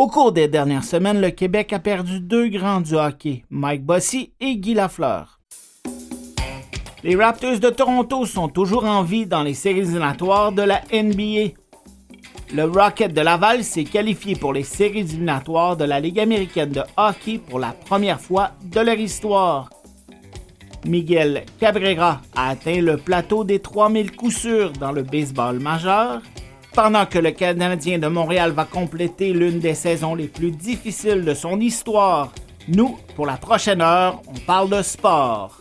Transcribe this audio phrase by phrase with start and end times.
[0.00, 4.32] Au cours des dernières semaines, le Québec a perdu deux grands du hockey, Mike Bossy
[4.40, 5.40] et Guy Lafleur.
[7.04, 11.52] Les Raptors de Toronto sont toujours en vie dans les séries éliminatoires de la NBA.
[12.54, 16.82] Le Rocket de Laval s'est qualifié pour les séries éliminatoires de la Ligue américaine de
[16.96, 19.68] hockey pour la première fois de leur histoire.
[20.86, 26.22] Miguel Cabrera a atteint le plateau des 3000 coups sûrs dans le baseball majeur
[26.82, 31.34] pendant que le Canadien de Montréal va compléter l'une des saisons les plus difficiles de
[31.34, 32.32] son histoire,
[32.68, 35.60] nous, pour la prochaine heure, on parle de sport.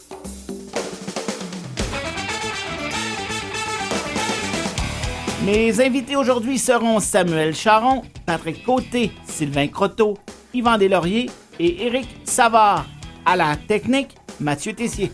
[5.43, 10.17] Mes invités aujourd'hui seront Samuel Charon, Patrick Côté, Sylvain Croteau,
[10.53, 11.29] Yvan Deslauriers
[11.59, 12.85] et Éric Savard.
[13.25, 15.11] À la technique, Mathieu Tessier.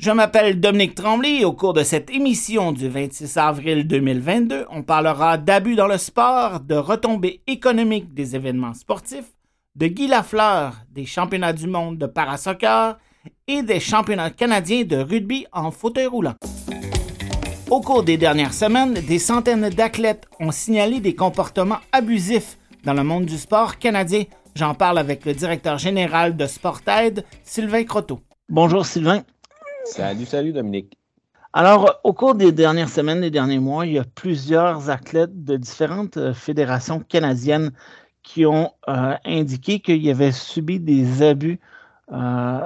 [0.00, 4.84] Je m'appelle Dominique Tremblay et au cours de cette émission du 26 avril 2022, on
[4.84, 9.32] parlera d'abus dans le sport, de retombées économiques des événements sportifs,
[9.74, 12.92] de Guy Lafleur, des championnats du monde de parasoccer
[13.48, 16.36] et des championnats canadiens de rugby en fauteuil roulant.
[17.68, 23.02] Au cours des dernières semaines, des centaines d'athlètes ont signalé des comportements abusifs dans le
[23.02, 24.22] monde du sport canadien.
[24.54, 28.20] J'en parle avec le directeur général de Sportaid, Sylvain Croteau.
[28.48, 29.24] Bonjour Sylvain.
[29.88, 30.98] Salut, salut Dominique.
[31.54, 35.56] Alors, au cours des dernières semaines, des derniers mois, il y a plusieurs athlètes de
[35.56, 37.72] différentes euh, fédérations canadiennes
[38.22, 41.58] qui ont euh, indiqué qu'ils avaient subi des abus
[42.12, 42.60] euh,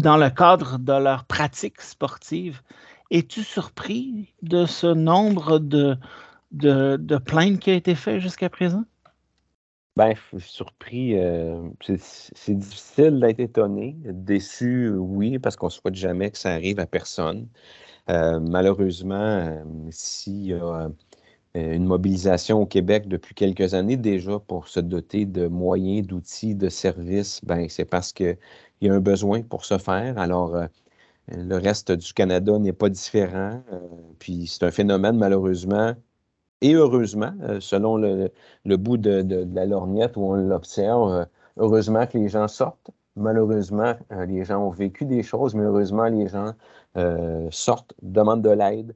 [0.00, 2.62] dans le cadre de leur pratique sportive.
[3.10, 5.98] Es-tu surpris de ce nombre de,
[7.18, 8.84] plaintes qui a été fait jusqu'à présent?
[9.96, 11.18] Ben, surpris.
[11.18, 13.96] Euh, c'est difficile d'être étonné.
[14.04, 17.48] Déçu, oui, parce qu'on ne souhaite jamais que ça arrive à personne.
[18.10, 20.90] Euh, malheureusement, euh, s'il y a
[21.54, 26.68] une mobilisation au Québec depuis quelques années déjà pour se doter de moyens, d'outils, de
[26.68, 28.38] services, ben, c'est parce qu'il
[28.82, 30.18] y a un besoin pour ce faire.
[30.18, 30.56] Alors,
[31.28, 33.62] le reste du Canada n'est pas différent.
[34.20, 35.94] puis c'est un phénomène, malheureusement,
[36.62, 38.30] et heureusement, euh, selon le,
[38.76, 41.24] bout de, la lorgnette où on l'observe, euh,
[41.56, 42.90] heureusement que les gens sortent.
[43.16, 46.52] Malheureusement, euh, les gens ont vécu des choses, mais heureusement, les gens
[47.50, 48.94] sortent, demandent de l'aide.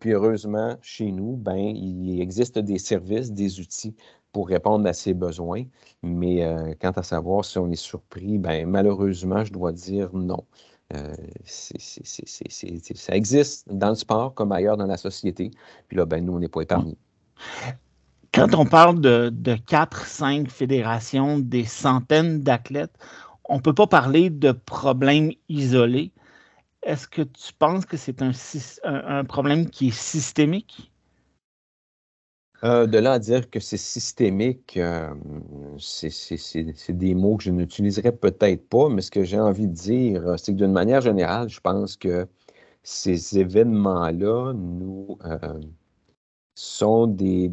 [0.00, 3.94] puis heureusement, chez nous, ben, il existe des services, des outils
[4.32, 5.62] pour répondre à ces besoins.
[6.02, 6.40] Mais
[6.80, 10.44] quant à savoir si on est surpris, ben, malheureusement, je dois dire non.
[10.92, 11.14] Euh,
[11.44, 15.50] ça existe dans le sport comme ailleurs dans la société.
[15.88, 16.96] Puis là, ben, nous, on n'est pas épargnés.
[18.32, 22.94] Quand on parle de, de 4, 5 fédérations, des centaines d'athlètes,
[23.44, 26.12] on ne peut pas parler de problèmes isolés.
[26.82, 28.22] Est-ce que tu penses que c'est
[28.84, 30.91] un problème qui est systémique?
[32.64, 35.12] Euh, de là à dire que c'est systémique, euh,
[35.78, 40.24] c'est des mots que je n'utiliserais peut-être pas, mais ce que j'ai envie de dire,
[40.28, 42.28] euh, c'est que d'une manière générale, je pense que
[42.84, 45.18] ces événements-là nous
[46.54, 47.48] sont des,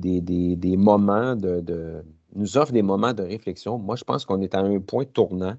[0.78, 2.03] moments de,
[2.36, 3.80] nous offrent des moments de réflexion.
[3.80, 5.56] Moi, je pense qu'on est à un point tournant,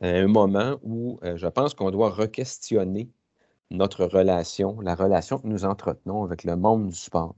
[0.00, 3.10] à un moment où je pense qu'on doit re-questionner
[3.70, 7.34] notre relation, la relation que nous entretenons avec le monde du sport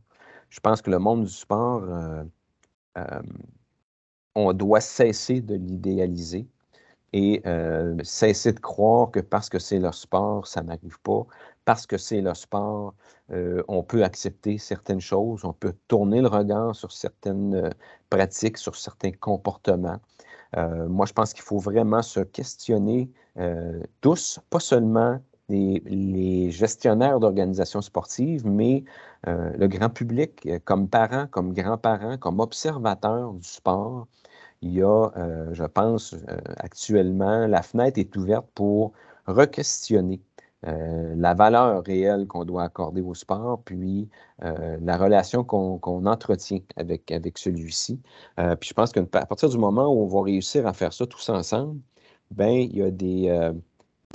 [0.54, 2.22] je pense que le monde du sport, euh,
[2.98, 3.22] euh,
[4.36, 6.46] on doit cesser de l'idéaliser
[7.12, 11.26] et euh, cesser de croire que parce que c'est le sport, ça n'arrive pas.
[11.64, 12.94] Parce que c'est le sport,
[13.68, 17.70] on peut accepter certaines choses, on peut tourner le regard sur certaines
[18.10, 19.98] pratiques, sur certains comportements.
[20.56, 23.10] moi, je pense qu'il faut vraiment se questionner
[24.02, 28.84] tous, pas seulement les, gestionnaires d'organisations sportives, mais
[29.28, 34.06] euh, le grand public, euh, comme parents, comme grands-parents, comme observateurs du sport.
[34.62, 36.14] Il y a, euh, je pense,
[36.58, 38.92] actuellement, la fenêtre est ouverte pour
[39.26, 40.20] re-questionner
[40.62, 44.08] la valeur réelle qu'on doit accorder au sport, puis
[44.38, 48.00] la relation qu'on entretient avec, avec celui-ci.
[48.36, 51.28] puis je pense qu'à partir du moment où on va réussir à faire ça tous
[51.28, 51.80] ensemble,
[52.30, 53.52] ben il y a des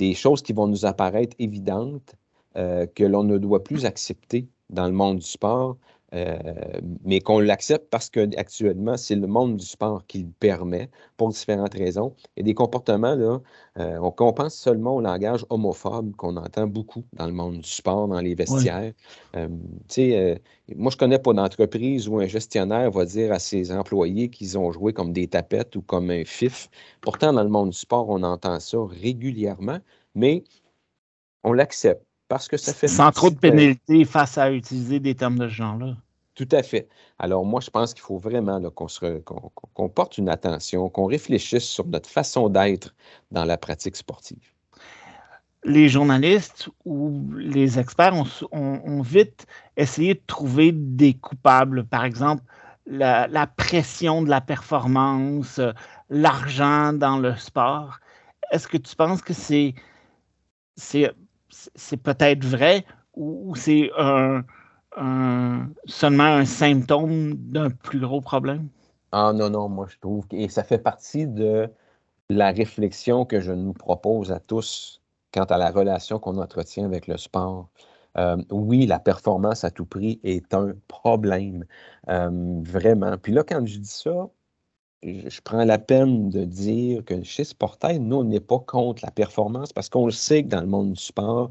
[0.00, 2.14] des choses qui vont nous apparaître évidentes
[2.56, 5.76] euh, que l'on ne doit plus accepter dans le monde du sport,
[6.14, 6.38] euh,
[7.04, 11.74] mais qu'on l'accepte parce qu'actuellement, c'est le monde du sport qui le permet pour différentes
[11.74, 12.14] raisons.
[12.36, 13.40] Et des comportements, là,
[13.78, 18.08] euh, on, pense seulement au langage homophobe qu'on entend beaucoup dans le monde du sport,
[18.08, 18.92] dans les vestiaires.
[19.34, 19.48] moi,
[19.96, 24.72] je ne connais pas d'entreprise où un gestionnaire va dire à ses employés qu'ils ont
[24.72, 26.68] joué comme des tapettes ou comme un fif.
[27.00, 29.78] Pourtant, dans le monde du sport, on entend ça régulièrement,
[30.14, 30.44] mais
[31.44, 32.86] On l'accepte parce que ça fait.
[32.88, 35.96] Sans trop de pénalités face à utiliser des termes de ce genre-là.
[36.36, 36.88] Tout à fait.
[37.18, 42.08] Alors, moi, je pense qu'il faut vraiment qu'on porte une attention, qu'on réfléchisse sur notre
[42.08, 42.94] façon d'être
[43.32, 44.52] dans la pratique sportive.
[45.64, 48.14] Les journalistes ou les experts
[48.52, 51.84] ont, vite essayé de trouver des coupables.
[51.84, 52.44] Par exemple,
[52.86, 55.60] la, la pression de la performance,
[56.08, 57.98] l'argent dans le sport.
[58.52, 59.74] Est-ce que tu penses que c'est
[61.50, 63.90] c'est peut-être vrai ou c'est
[65.86, 68.68] seulement un symptôme d'un plus gros problème?
[69.12, 71.68] Ah non, non, moi je trouve, et ça fait partie de
[72.28, 75.02] la réflexion que je nous propose à tous
[75.32, 77.68] quant à la relation qu'on entretient avec le sport.
[78.18, 81.64] Euh, oui, la performance à tout prix est un problème,
[82.08, 83.16] euh, vraiment.
[83.18, 84.28] Puis là, quand je dis ça,
[85.02, 89.10] je prends la peine de dire que chez Sportail, nous, on n'est pas contre la
[89.10, 91.50] performance parce qu'on le sait que dans le monde du sport,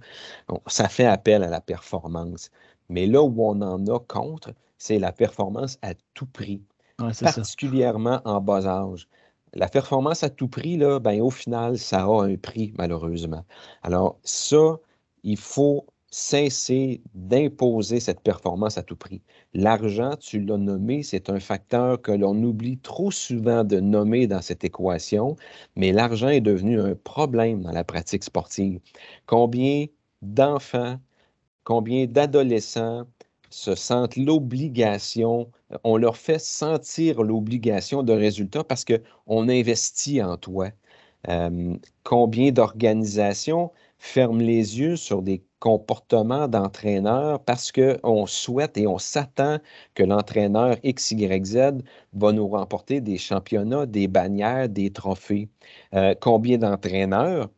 [0.68, 2.52] ça fait appel à la performance.
[2.90, 6.62] Mais là où on en a contre, c'est la performance à tout prix,
[6.98, 9.08] particulièrement en bas âge.
[9.54, 13.44] La performance à tout prix, là, ben, au final, ça a un prix, malheureusement.
[13.82, 14.78] Alors, ça,
[15.24, 19.22] il faut cesser d'imposer cette performance à tout prix.
[19.54, 24.42] L'argent, tu l'as nommé, c'est un facteur que l'on oublie trop souvent de nommer dans
[24.42, 25.36] cette équation,
[25.76, 28.80] mais l'argent est devenu un problème dans la pratique sportive.
[29.28, 29.86] Combien
[30.22, 31.00] d'enfants,
[31.64, 33.06] combien d'adolescents
[33.50, 35.52] se sentent l'obligation,
[35.84, 40.70] on leur fait sentir l'obligation de résultat parce qu'on investit en toi.
[41.28, 48.98] Euh, combien d'organisations ferment les yeux sur des comportement d'entraîneur parce qu'on souhaite et on
[48.98, 49.60] s'attend
[49.94, 51.84] que l'entraîneur XYZ
[52.14, 55.50] va nous remporter des championnats, des bannières, des trophées.
[55.94, 57.50] Euh, combien d'entraîneurs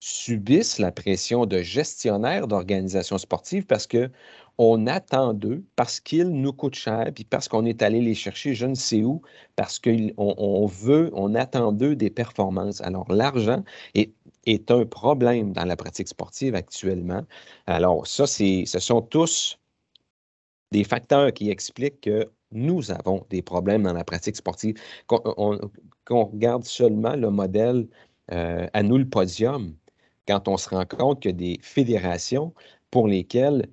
[0.00, 4.10] subissent la pression de gestionnaires d'organisations sportives parce que
[4.58, 8.54] on attend d'eux, parce qu'ils nous coûtent cher, puis parce qu'on est allé les chercher
[8.54, 9.22] je ne sais où,
[9.56, 12.80] parce qu'on on veut, on attend d'eux des performances.
[12.82, 13.64] Alors l'argent
[13.94, 14.12] est
[14.46, 17.24] est un problème dans la pratique sportive actuellement.
[17.66, 19.58] Alors, ça, ce sont tous
[20.72, 24.76] des facteurs qui expliquent que nous avons des problèmes dans la pratique sportive.
[25.06, 27.86] Qu'on regarde seulement le modèle
[28.32, 29.74] euh, à nous le podium,
[30.26, 32.54] quand on se rend compte que des fédérations
[32.90, 33.68] pour lesquelles,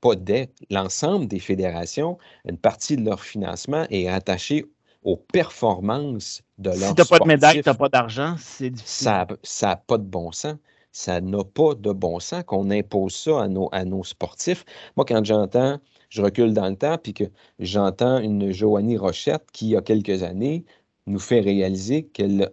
[0.00, 2.18] pas des, l'ensemble des fédérations,
[2.48, 4.66] une partie de leur financement est attachée
[5.02, 9.26] aux performances de Si tu n'as pas de médaille, tu n'as pas d'argent, c'est difficile.
[9.42, 10.56] Ça n'a pas de bon sens.
[10.92, 14.64] Ça n'a pas de bon sens qu'on impose ça à nos, à nos sportifs.
[14.96, 17.24] Moi, quand j'entends, je recule dans le temps, puis que
[17.60, 20.64] j'entends une Joanie Rochette qui, il y a quelques années,
[21.06, 22.50] nous fait réaliser qu'elle,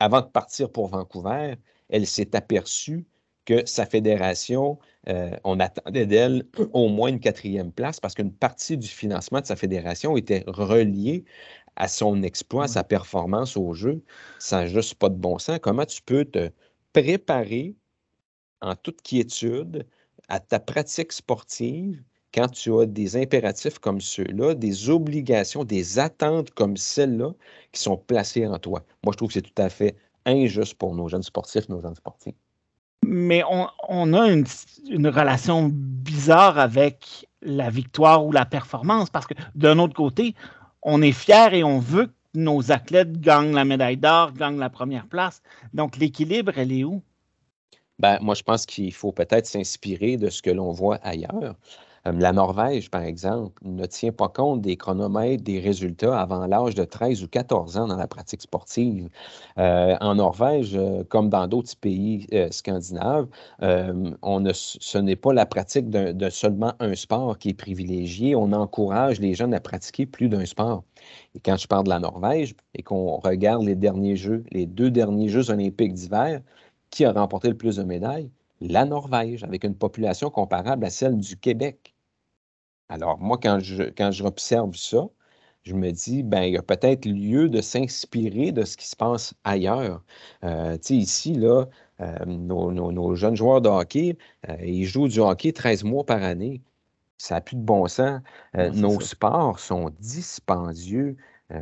[0.00, 1.54] avant de partir pour Vancouver,
[1.88, 3.06] elle s'est aperçue
[3.44, 8.76] que sa fédération, euh, on attendait d'elle au moins une quatrième place parce qu'une partie
[8.76, 11.24] du financement de sa fédération était reliée
[11.76, 14.02] à son exploit, à sa performance au jeu.
[14.38, 15.58] Ça n'a juste pas de bon sens.
[15.62, 16.50] Comment tu peux te
[16.92, 17.76] préparer
[18.60, 19.86] en toute quiétude
[20.28, 22.02] à ta pratique sportive
[22.34, 27.32] quand tu as des impératifs comme ceux-là, des obligations, des attentes comme celles-là
[27.72, 28.84] qui sont placées en toi?
[29.02, 31.94] Moi, je trouve que c'est tout à fait injuste pour nos jeunes sportifs, nos jeunes
[31.94, 32.34] sportifs
[33.06, 33.42] mais
[33.88, 34.46] on, a une,
[35.08, 40.34] relation bizarre avec la victoire ou la performance parce que d'un autre côté,
[40.82, 44.70] on est fier et on veut que nos athlètes gagnent la médaille d'or, gagnent la
[44.70, 45.42] première place.
[45.74, 47.02] Donc l'équilibre, elle est où?
[47.98, 51.56] Ben, moi, je pense qu'il faut peut-être s'inspirer de ce que l'on voit ailleurs.
[52.10, 56.74] Euh, la Norvège, par exemple, ne tient pas compte des chronomètres, des résultats avant l'âge
[56.74, 59.08] de 13 ou 14 ans dans la pratique sportive.
[59.58, 63.26] Euh, en Norvège, euh, comme dans d'autres pays scandinaves,
[63.60, 68.34] on ne, ce n'est pas la pratique de seulement un sport qui est privilégié.
[68.34, 70.84] On encourage les jeunes à pratiquer plus d'un sport.
[71.34, 74.90] Et quand je parle de la Norvège et qu'on regarde les derniers Jeux, les deux
[74.90, 76.40] derniers Jeux olympiques d'hiver,
[76.90, 78.30] qui a remporté le plus de médailles?
[78.60, 81.94] La Norvège, avec une population comparable à celle du Québec.
[82.90, 85.06] Alors, moi, quand je, quand j'observe ça,
[85.62, 88.96] je me dis, ben, il y a peut-être lieu de s'inspirer de ce qui se
[88.96, 90.02] passe ailleurs.
[90.44, 91.66] Euh, tu sais, ici, là,
[92.00, 94.16] euh, nos, jeunes joueurs de hockey,
[94.48, 96.62] euh, ils jouent du hockey 13 mois par année.
[97.18, 98.20] Ça n'a plus de bon sens.
[98.54, 101.16] nos sports sont dispendieux.
[101.50, 101.56] tu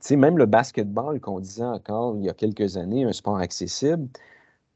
[0.00, 4.08] sais, même le basketball qu'on disait encore il y a quelques années, un sport accessible,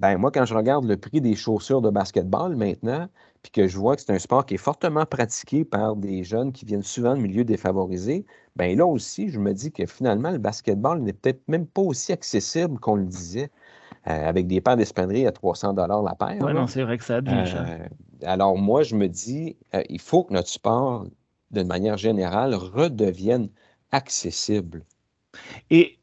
[0.00, 3.08] ben, moi, quand je regarde le prix des chaussures de basketball maintenant,
[3.42, 6.52] puis que je vois que c'est un sport qui est fortement pratiqué par des jeunes
[6.52, 8.24] qui viennent souvent de milieux défavorisés,
[8.56, 12.12] bien là aussi, je me dis que finalement, le basketball n'est peut-être même pas aussi
[12.12, 13.50] accessible qu'on le disait.
[14.04, 16.42] avec des paires d'espadrilles à 300 dollars la paire.
[16.42, 17.88] Oui, non, c'est vrai que ça devient cher.
[18.22, 19.56] Alors moi, je me dis,
[19.88, 21.06] il faut que notre sport,
[21.50, 23.48] d'une manière générale, redevienne
[23.92, 24.84] accessible.
[25.70, 25.98] Et,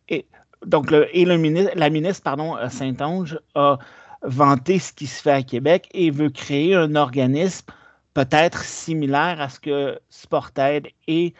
[0.65, 3.77] donc, et le la ministre pardon, Saint-Onge a
[4.24, 7.68] vanté ce qui se fait à Québec et veut créer un organisme
[8.13, 11.34] peut-être similaire à ce que Sportaid est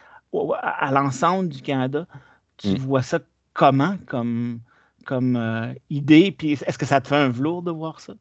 [0.62, 2.06] à l'ensemble du Canada.
[2.56, 2.76] Tu mm.
[2.78, 3.20] vois ça
[3.54, 4.60] comment comme,
[5.04, 6.32] comme euh, idée?
[6.32, 8.14] Puis est-ce que ça te fait un velours de voir ça?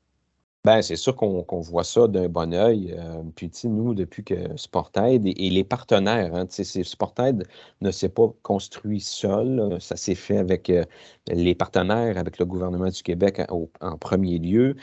[0.63, 2.93] Ben, c'est sûr qu'on voit ça d'un bon oeil.
[2.95, 7.47] Euh, puis, nous, depuis que Sportaid et, les partenaires, hein, Sportaid
[7.81, 9.77] ne s'est pas construit seul.
[9.81, 10.85] Ça s'est fait avec euh,
[11.27, 14.75] les partenaires, avec le gouvernement du Québec en, premier lieu.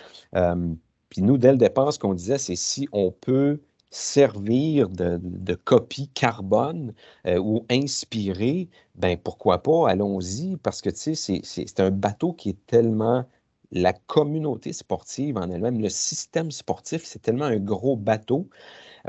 [1.11, 6.09] puis, nous, dès le départ, ce qu'on disait, c'est si on peut servir de, copie
[6.09, 6.93] carbone
[7.27, 13.25] euh, ou inspirer, ben pourquoi pas, allons-y, parce que c'est un bateau qui est tellement
[13.73, 18.49] la communauté sportive en elle-même, le système sportif, c'est tellement un gros bateau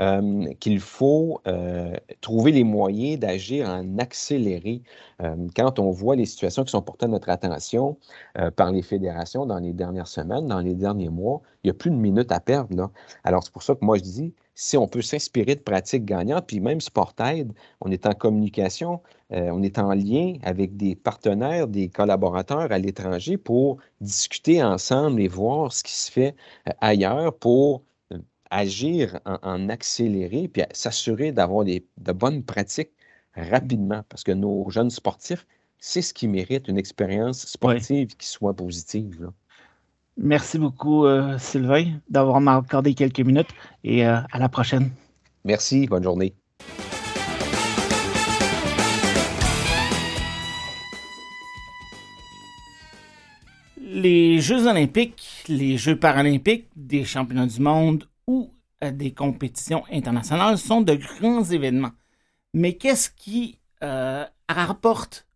[0.00, 4.82] euh, qu'il faut euh, trouver les moyens d'agir en accéléré.
[5.22, 7.98] Euh, quand on voit les situations qui sont portées à notre attention
[8.56, 11.90] par les fédérations dans les dernières semaines, dans les derniers mois, il n'y a plus
[11.90, 12.90] de minutes à perdre.
[13.24, 16.46] Alors, c'est pour ça que moi, je dis, si on peut s'inspirer de pratiques gagnantes,
[16.46, 21.88] puis même Sportaid, on est en communication, on est en lien avec des partenaires, des
[21.88, 26.34] collaborateurs à l'étranger pour discuter ensemble et voir ce qui se fait
[26.80, 27.82] ailleurs pour
[28.50, 32.90] agir en, accéléré, puis s'assurer d'avoir de bonnes pratiques
[33.34, 35.46] rapidement, parce que nos jeunes sportifs,
[35.78, 39.30] c'est ce qui mérite une expérience sportive qui soit positive.
[40.16, 43.50] Merci beaucoup, euh, Sylvain, d'avoir accordé quelques minutes
[43.84, 44.90] et euh, à la prochaine.
[45.44, 46.34] Merci, bonne journée.
[53.80, 58.50] Les Jeux olympiques, les Jeux paralympiques, des championnats du monde ou
[58.84, 61.92] euh, des compétitions internationales sont de grands événements.
[62.54, 65.26] Mais qu'est-ce qui euh, rapporte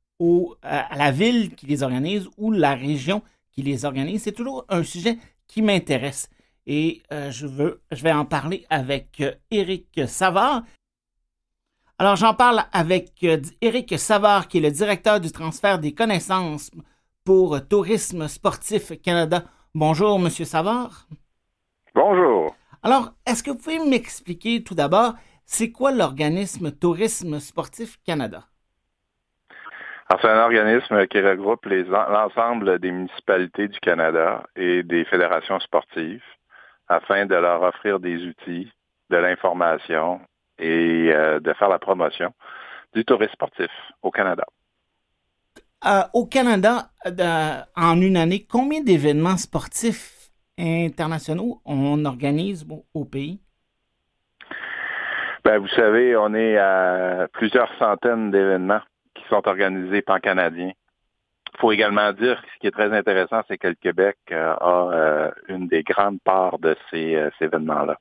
[0.62, 3.22] à la ville qui les organise ou la région
[3.54, 4.24] qui les organise?
[4.24, 6.28] C'est toujours un sujet qui m'intéresse.
[6.66, 10.62] Et euh, je, veux, je vais en parler avec Éric Savard.
[11.98, 13.24] Alors, j'en parle avec
[13.60, 16.70] Éric Savard, qui est le directeur du transfert des connaissances
[17.22, 19.44] pour Tourisme Sportif Canada.
[19.74, 21.06] Bonjour, Monsieur Savard.
[21.94, 22.54] Bonjour.
[22.82, 25.14] Alors, est-ce que vous pouvez m'expliquer tout d'abord,
[25.46, 28.48] c'est quoi l'organisme Tourisme Sportif Canada?
[30.10, 36.22] C'est un organisme qui regroupe l'ensemble des municipalités du Canada et des fédérations sportives
[36.88, 38.70] afin de leur offrir des outils,
[39.10, 40.20] de l'information
[40.58, 42.32] et euh, de faire la promotion
[42.94, 43.70] du tourisme sportif
[44.02, 44.44] au Canada.
[45.86, 53.40] Euh, au Canada, euh, en une année, combien d'événements sportifs internationaux on organise au pays?
[55.44, 58.80] Ben, vous savez, on est à plusieurs centaines d'événements
[59.28, 60.72] sont organisés par Canadiens.
[61.54, 64.54] Il faut également dire que ce qui est très intéressant, c'est que le Québec euh,
[64.60, 67.98] a euh, une des grandes parts de ces, euh, événements-là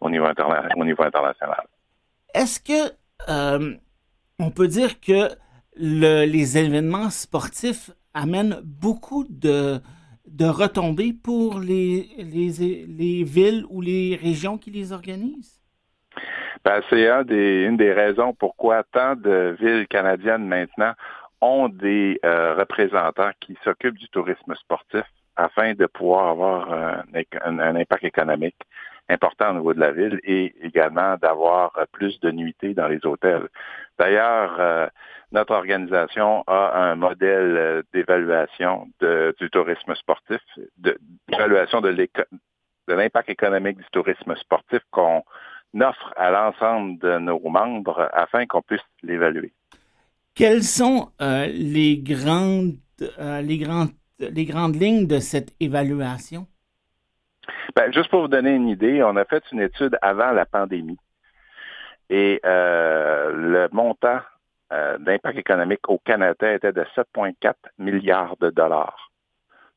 [0.00, 1.66] au, niveau international.
[2.32, 2.92] Est-ce que
[4.38, 5.28] on peut dire que
[5.76, 9.80] les événements sportifs amènent beaucoup de,
[10.26, 15.63] de retomber pour les, les, villes ou les régions qui les organisent?
[16.64, 20.92] Ben, c'est un des, une des raisons pourquoi tant de villes canadiennes maintenant
[21.40, 25.04] ont des euh, représentants qui s'occupent du tourisme sportif
[25.36, 28.56] afin de pouvoir avoir un, impact économique
[29.08, 33.48] important au niveau de la ville et également d'avoir plus de nuitées dans les hôtels.
[33.98, 34.86] D'ailleurs, euh,
[35.32, 40.40] notre organisation a un modèle d'évaluation du tourisme sportif,
[40.78, 42.08] d'évaluation de,
[42.88, 45.24] l'impact économique du tourisme sportif qu'on
[45.82, 49.52] offre à l'ensemble de nos membres afin qu'on puisse l'évaluer.
[50.34, 52.74] Quelles sont euh, les, grandes,
[53.18, 56.46] euh, les, grandes, les grandes lignes de cette évaluation?
[57.76, 60.98] Ben, juste pour vous donner une idée, on a fait une étude avant la pandémie
[62.10, 64.20] et le montant
[64.74, 69.12] euh, d'impact économique au Canada était de 7,4 milliards de dollars,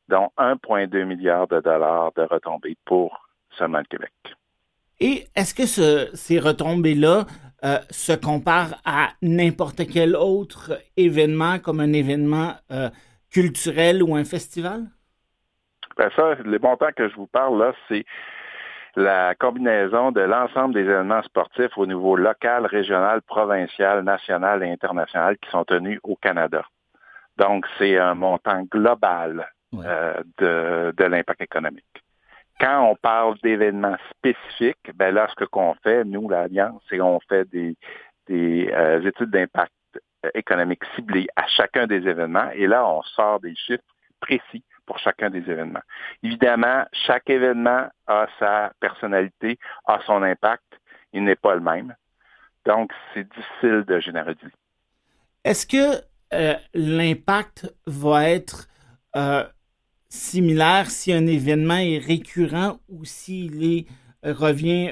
[0.08, 3.28] dont 1,2 milliard de dollars de retombées pour
[3.58, 4.14] seulement le Québec.
[5.00, 5.66] Et est-ce que
[6.16, 7.26] ces retombées-là
[7.64, 12.90] euh, se comparent à n'importe quel autre événement, comme un événement euh,
[13.32, 14.86] culturel ou un festival?
[15.98, 18.06] Ben ça, les montants que je vous parle là, c'est
[18.96, 25.38] la combinaison de l'ensemble des événements sportifs au niveau local, régional, provincial, national et international
[25.38, 26.64] qui sont tenus au Canada.
[27.38, 32.04] Donc, c'est un montant global de, de l'impact économique.
[32.60, 37.46] Quand on parle d'événements spécifiques, ben là, ce qu'on fait, nous, l'Alliance, c'est qu'on fait
[37.50, 37.76] des,
[38.28, 38.72] des
[39.06, 39.72] études d'impact
[40.34, 42.50] économique ciblées à chacun des événements.
[42.54, 43.84] Et là, on sort des chiffres
[44.20, 45.82] précis pour chacun des événements.
[46.24, 50.64] Évidemment, chaque événement a sa personnalité, a son impact.
[51.14, 51.96] Il n'est pas le même.
[52.66, 54.52] Donc, c'est difficile de généraliser.
[55.44, 56.02] Est-ce que
[56.34, 58.68] euh, l'impact va être
[59.16, 59.46] euh,
[60.10, 63.86] similaire si un événement est récurrent ou s'il
[64.26, 64.92] euh, revient,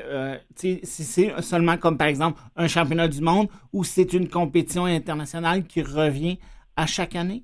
[0.56, 5.64] si c'est seulement comme par exemple un championnat du monde ou c'est une compétition internationale
[5.64, 6.38] qui revient
[6.76, 7.44] à chaque année?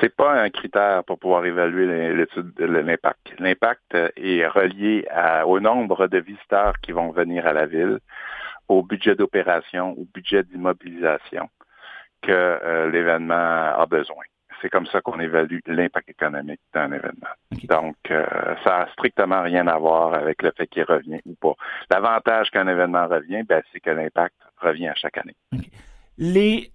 [0.00, 1.86] c'est pas un critère pour pouvoir évaluer
[2.58, 3.34] l'impact.
[3.38, 5.06] L'impact euh, est relié
[5.46, 7.98] au nombre de visiteurs qui vont venir à la ville,
[8.68, 11.48] au budget d'opération, au budget d'immobilisation
[12.22, 14.24] que euh, l'événement a besoin.
[14.66, 17.28] C'est comme ça qu'on évalue l'impact économique d'un événement.
[17.68, 18.26] Donc, euh,
[18.64, 21.54] ça a strictement rien à voir avec le fait qu'il revient ou pas.
[21.88, 25.36] L'avantage qu'un événement revient, ben, c'est que l'impact revient à chaque année.
[26.18, 26.72] Les,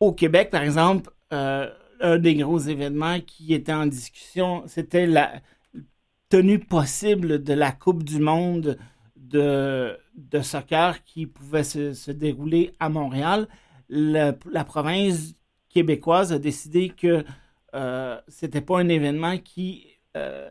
[0.00, 5.34] au Québec, par exemple, un des gros événements qui était en discussion, c'était la
[6.30, 8.76] tenue possible de la Coupe du Monde
[9.14, 13.46] de, de soccer qui pouvait se, dérouler à Montréal.
[13.88, 15.36] la province
[15.72, 17.24] québécoise a décidé que
[17.74, 19.86] euh, c'était pas un événement qui
[20.16, 20.50] euh,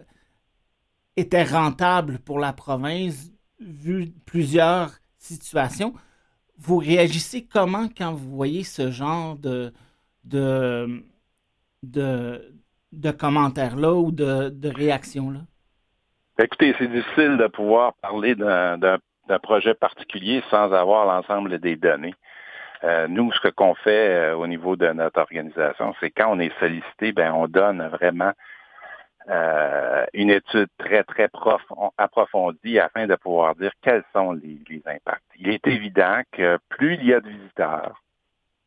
[1.16, 5.94] était rentable pour la province vu plusieurs situations.
[6.58, 9.72] Vous réagissez comment quand vous voyez ce genre de,
[10.24, 11.04] de,
[13.12, 15.42] commentaires-là ou de, de réactions-là?
[16.40, 19.00] Écoutez, c'est difficile de pouvoir parler d'un
[19.44, 22.16] projet particulier sans avoir l'ensemble des données.
[22.84, 26.58] Euh, nous, ce qu'on fait euh, au niveau de notre organisation, c'est quand on est
[26.60, 28.32] sollicité, ben on donne vraiment
[29.30, 31.30] euh, une étude très, très
[31.98, 35.24] approfondie afin de pouvoir dire quels sont les, impacts.
[35.38, 38.02] Il est évident que plus il y a de visiteurs,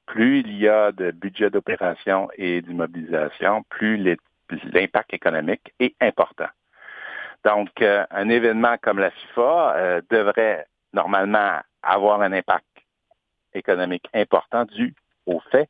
[0.06, 4.16] plus il y a de budget d'opération et d'immobilisation, plus
[4.72, 6.48] l'impact économique est important.
[7.44, 12.64] Donc, euh, un événement comme la FIFA devrait normalement avoir un impact
[13.54, 14.94] économique important dû
[15.26, 15.68] au fait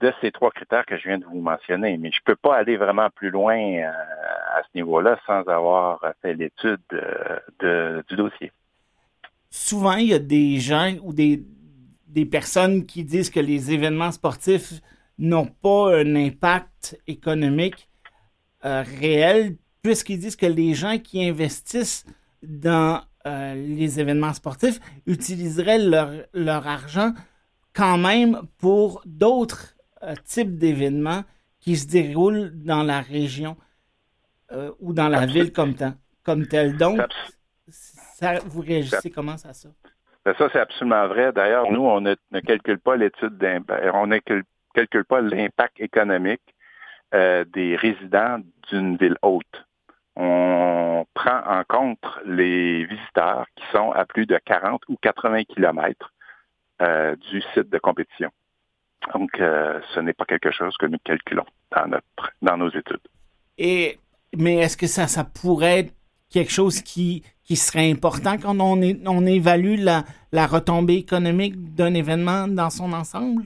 [0.00, 1.96] de ces trois critères que je viens de vous mentionner.
[1.96, 3.90] Mais je ne peux pas aller vraiment plus loin euh,
[4.54, 6.80] à ce niveau-là sans avoir fait l'étude
[7.60, 8.52] du dossier.
[9.50, 11.42] Souvent, il y a des gens ou des,
[12.08, 14.80] des personnes qui disent que les événements sportifs
[15.18, 17.88] n'ont pas un impact économique
[18.64, 22.04] euh, réel, puisqu'ils disent que les gens qui investissent
[22.42, 27.12] dans euh, les événements sportifs utiliseraient leur, leur, argent
[27.74, 31.24] quand même pour d'autres euh, types d'événements
[31.60, 33.56] qui se déroulent dans la région
[34.78, 35.74] ou dans la ville comme,
[36.22, 36.76] comme telle.
[36.76, 37.00] Donc,
[37.66, 39.68] ça, vous réagissez comment à ça?
[40.24, 41.32] Ben, ça, c'est absolument vrai.
[41.32, 42.14] D'ailleurs, nous, on ne,
[42.46, 44.18] calcule pas l'étude d'impact, on ne
[44.74, 46.42] calcule pas l'impact économique
[47.14, 48.38] euh, des résidents
[48.70, 49.66] d'une ville haute.
[50.16, 56.12] On prend en compte les visiteurs qui sont à plus de 40 ou 80 kilomètres
[56.82, 58.30] euh, du site de compétition.
[59.12, 61.44] Donc, euh, ce n'est pas quelque chose que nous calculons
[62.42, 63.00] dans, nos études.
[63.58, 63.98] Et,
[64.36, 65.94] mais est-ce que ça, pourrait être
[66.30, 67.22] quelque chose qui,
[67.54, 73.44] serait important quand on, on évalue la, la retombée économique d'un événement dans son ensemble?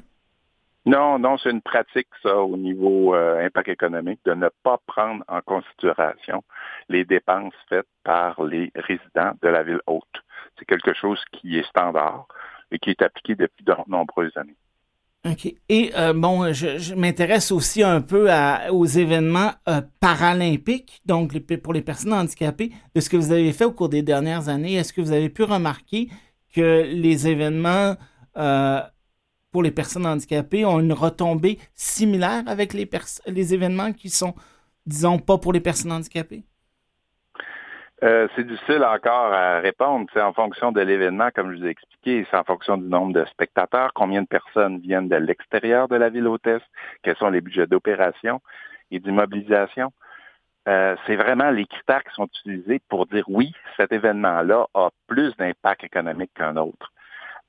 [0.87, 5.23] Non, non, c'est une pratique, ça, au niveau euh, impact économique, de ne pas prendre
[5.29, 6.43] en considération
[6.89, 10.05] les dépenses faites par les résidents de la ville haute.
[10.59, 12.27] C'est quelque chose qui est standard
[12.71, 14.57] et qui est appliqué depuis de nombreuses années.
[15.27, 15.53] OK.
[15.69, 18.31] Et euh, bon, je, m'intéresse aussi un peu
[18.71, 23.65] aux événements euh, paralympiques, donc pour les personnes handicapées, de ce que vous avez fait
[23.65, 24.75] au cours des dernières années.
[24.75, 26.09] Est-ce que vous avez pu remarquer
[26.55, 27.97] que les événements
[29.59, 32.89] pour les personnes handicapées ont une retombée similaire avec les,
[33.27, 34.37] les événements qui sont,
[34.87, 36.45] disons, pas pour les personnes handicapées?
[38.05, 40.07] Euh, c'est difficile encore à répondre.
[40.15, 43.15] C'est en fonction de l'événement, comme je vous ai expliqué, c'est en fonction du nombre
[43.15, 46.63] de spectateurs, combien de personnes viennent de l'extérieur de la ville hôtesse,
[47.03, 48.41] quels sont les budgets d'opération
[48.93, 49.93] et d'immobilisation?
[50.69, 55.37] Euh, c'est vraiment les critères qui sont utilisés pour dire oui, cet événement-là a plus
[55.37, 56.93] d'impact économique qu'un autre.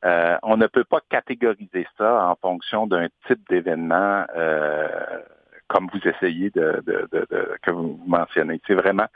[0.05, 4.25] Euh, on ne peut pas catégoriser ça en fonction d'un type d'événement
[5.69, 6.83] comme vous essayez de,
[7.61, 8.59] que vous mentionnez.
[8.67, 9.07] C'est vraiment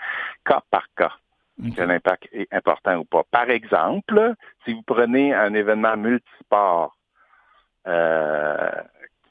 [0.46, 1.12] cas par cas
[1.76, 3.24] que l'impact est important ou pas.
[3.30, 6.96] Par exemple, si vous prenez un événement multisport
[7.88, 8.72] euh,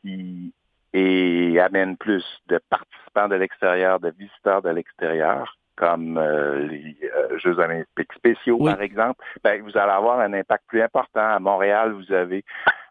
[0.00, 0.52] qui
[0.94, 7.38] et amène plus de participants de l'extérieur, de visiteurs de l'extérieur, comme euh, les euh,
[7.38, 11.20] Jeux olympiques spéciaux, par exemple, ben, vous allez avoir un impact plus important.
[11.20, 12.44] À Montréal, vous avez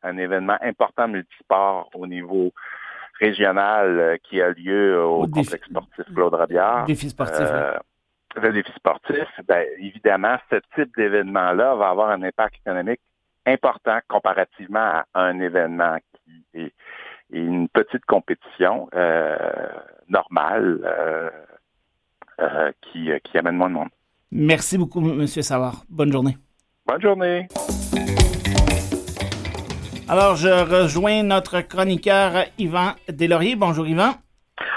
[0.04, 2.52] un événement important multisport au niveau
[3.20, 6.86] régional euh, qui a lieu au, complexe sportif Claude Rabiard.
[6.86, 7.48] Défi sportif.
[8.36, 13.02] Le défi sportif, ben, évidemment, ce type d'événement-là va avoir un impact économique
[13.46, 16.74] important comparativement à un événement qui est,
[17.34, 18.90] une petite compétition
[20.12, 21.30] normale euh,
[22.92, 23.90] qui, qui amène moins de monde.
[24.32, 25.28] Merci beaucoup, M.
[25.28, 25.84] Savard.
[25.90, 26.38] Bonne journée.
[26.88, 27.48] Bonne journée.
[30.08, 33.56] Alors, je rejoins notre chroniqueur Yvan Deslauriers.
[33.56, 34.14] Bonjour, Yvan.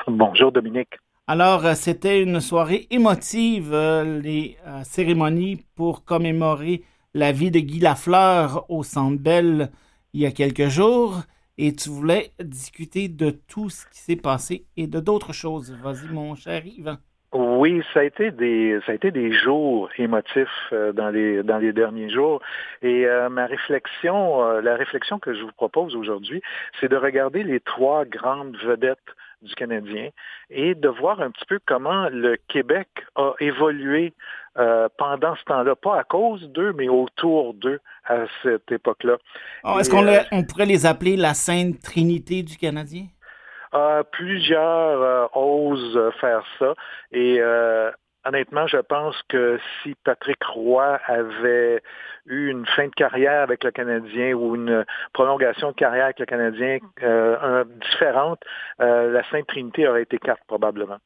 [0.07, 0.95] Bonjour, Dominique.
[1.27, 6.83] Alors, euh, c'était une soirée émotive, euh, les cérémonies pour commémorer
[7.15, 9.71] la vie de Guy Lafleur au Centre Bell
[10.13, 11.23] il y a quelques jours.
[11.57, 15.73] Et tu voulais discuter de tout ce qui s'est passé et de d'autres choses.
[15.83, 16.97] Vas-y, mon cher Yvan.
[17.57, 21.59] Oui, ça a été des ça a été des jours émotifs euh, dans les dans
[21.59, 22.41] les derniers jours
[22.83, 26.43] et euh, ma réflexion euh, la réflexion que je vous propose aujourd'hui,
[26.81, 28.99] c'est de regarder les trois grandes vedettes
[29.43, 30.09] du Canadien
[30.51, 34.15] et de voir un petit peu comment le Québec a évolué
[34.97, 39.17] pendant ce temps-là, pas à cause d'eux, mais autour d'eux à cette époque-là.
[39.65, 43.07] Ah, est-ce qu'on on pourrait les appeler la Sainte Trinité du Canadien?
[43.75, 46.75] Euh, plusieurs euh, osent faire ça.
[47.11, 47.91] Et euh,
[48.25, 51.83] honnêtement, je pense que si Patrick Roy avait
[52.27, 56.27] eu une fin de carrière avec le Canadien ou une prolongation de carrière avec le
[56.27, 56.79] Canadien
[57.81, 58.41] différente,
[58.79, 60.99] la Sainte Trinité aurait été quatre probablement.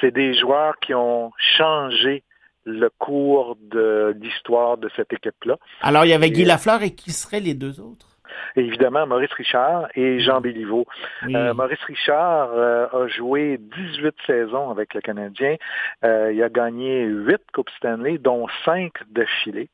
[0.00, 2.22] C'est des joueurs qui ont changé
[2.64, 5.56] le cours de l'histoire de cette équipe-là.
[5.82, 8.15] Alors, il y avait Guy Lafleur et qui seraient les deux autres?
[8.56, 10.86] Évidemment Maurice Richard et Jean Béliveau.
[11.24, 15.56] Euh, Maurice Richard euh, a joué 18 saisons avec le Canadien.
[16.04, 19.68] Euh, il a gagné 8 Coupes Stanley, dont 5 d'affilée.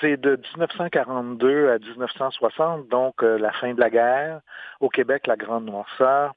[0.00, 4.40] c'est de 1942 à 1960, donc la fin de la guerre.
[4.80, 6.34] Au Québec, la Grande Noirceur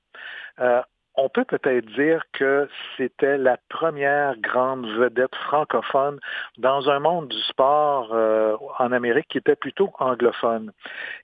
[1.18, 6.20] on peut peut-être dire que c'était la première grande vedette francophone
[6.58, 10.72] dans un monde du sport euh, en Amérique qui était plutôt anglophone.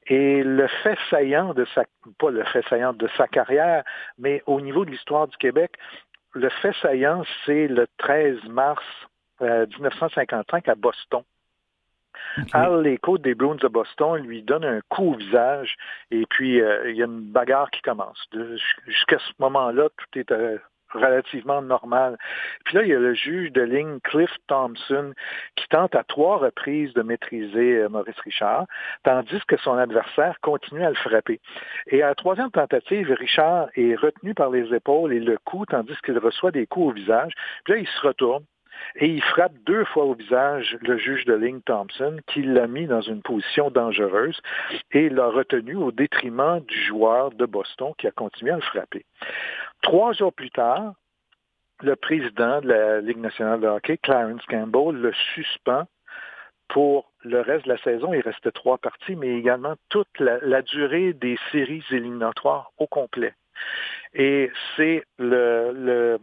[0.08, 1.84] Et le fait saillant de sa,
[2.18, 3.84] pas le fait saillant de sa carrière,
[4.18, 5.74] mais au niveau de l'histoire du Québec,
[6.34, 8.84] le fait saillant, c'est le 13 mars
[9.40, 11.22] 1955 euh, à Boston.
[12.54, 15.76] Al Leco des Bruins de Boston lui donne un coup au visage
[16.12, 18.28] et puis euh, il y a une bagarre qui commence.
[18.88, 20.58] Jusqu'à ce moment-là, tout est euh,
[20.94, 22.18] relativement normal.
[22.66, 25.14] Puis là, il y a le juge de ligne Cliff Thompson
[25.56, 28.66] qui tente à trois reprises de maîtriser euh, Maurice Richard,
[29.04, 31.40] tandis que son adversaire continue à le frapper.
[31.88, 35.96] Et à la troisième tentative, Richard est retenu par les épaules et le cou, tandis
[36.04, 37.34] qu'il reçoit des coups au visage.
[37.64, 38.44] Puis là, il se retourne,
[38.96, 42.86] et il frappe deux fois au visage le juge de ligne Thompson, qui l'a mis
[42.86, 44.40] dans une position dangereuse
[44.92, 49.06] et l'a retenu au détriment du joueur de Boston qui a continué à le frapper.
[49.82, 50.94] Trois jours plus tard,
[51.82, 55.86] le président de la Ligue nationale de hockey, Clarence Campbell, le suspend
[56.70, 58.14] pour le reste de la saison.
[58.14, 63.34] Il restait trois parties, mais également toute la, durée des séries éliminatoires au complet.
[64.14, 66.18] Et c'est le,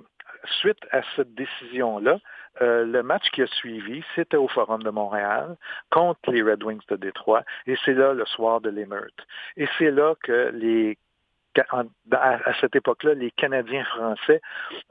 [0.61, 2.19] suite à cette décision-là,
[2.61, 5.57] euh, le match qui a suivi, c'était au Forum de Montréal
[5.91, 9.27] contre les Red Wings de Détroit, et c'est là le soir de l'émeute.
[9.57, 10.99] Et c'est là que les
[12.13, 14.41] à cette époque-là, les Canadiens français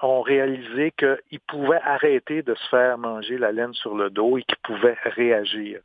[0.02, 4.43] ont réalisé qu'ils pouvaient arrêter de se faire manger la laine sur le dos et
[4.43, 5.80] qu'ils pouvaient réagir.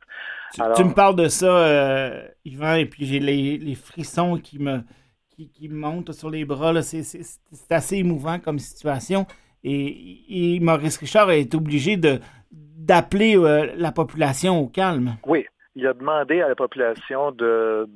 [0.53, 4.81] Tu, me parles de ça, euh, Yvan, et puis j'ai les, frissons qui me,
[5.29, 6.73] qui, montent sur les bras.
[6.81, 9.25] C'est assez émouvant comme situation.
[9.67, 12.19] Et, Maurice Richard été obligé de
[12.51, 15.15] d'appeler euh, la population au calme.
[15.25, 17.89] Oui, il a demandé à la population de,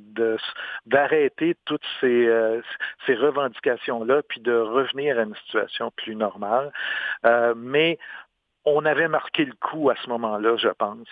[0.86, 2.60] d'arrêter toutes ces, euh,
[3.06, 6.72] ces revendications-là, puis de revenir à une situation plus normale.
[7.24, 7.98] Euh, mais
[8.64, 11.08] on avait marqué le coup à ce moment-là, je pense.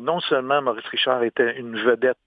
[0.00, 2.18] non seulement Maurice Richard était une vedette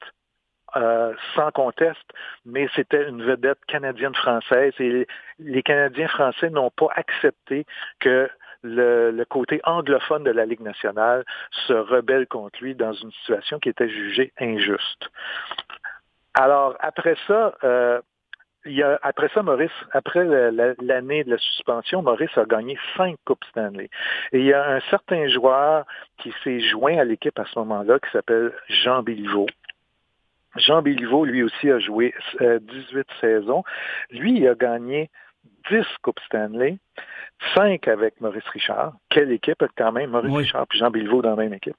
[0.76, 2.14] euh, sans conteste,
[2.46, 5.08] mais c'était une vedette canadienne-française et
[5.40, 7.66] les Canadiens français n'ont pas accepté
[8.00, 8.30] que
[8.64, 11.24] le, côté anglophone de la Ligue nationale
[11.68, 15.10] se rebelle contre lui dans une situation qui était jugée injuste.
[16.34, 18.00] Alors, après ça, euh,
[18.66, 20.24] il y a, après ça, Maurice, après
[20.80, 23.90] l'année de la suspension, Maurice a gagné cinq Coupes Stanley.
[24.32, 25.86] Et il y a un certain joueur
[26.20, 29.48] qui s'est joint à l'équipe à ce moment-là, qui s'appelle Jean Béliveau,
[30.56, 33.64] Jean Béliveau, lui aussi, a joué 18 saisons.
[34.10, 35.10] Lui, il a gagné
[35.70, 36.78] 10 Coupes Stanley,
[37.56, 38.94] 5 avec Maurice Richard.
[39.10, 41.78] Quelle équipe quand même, Maurice Richard et Jean Béliveau dans la même équipe.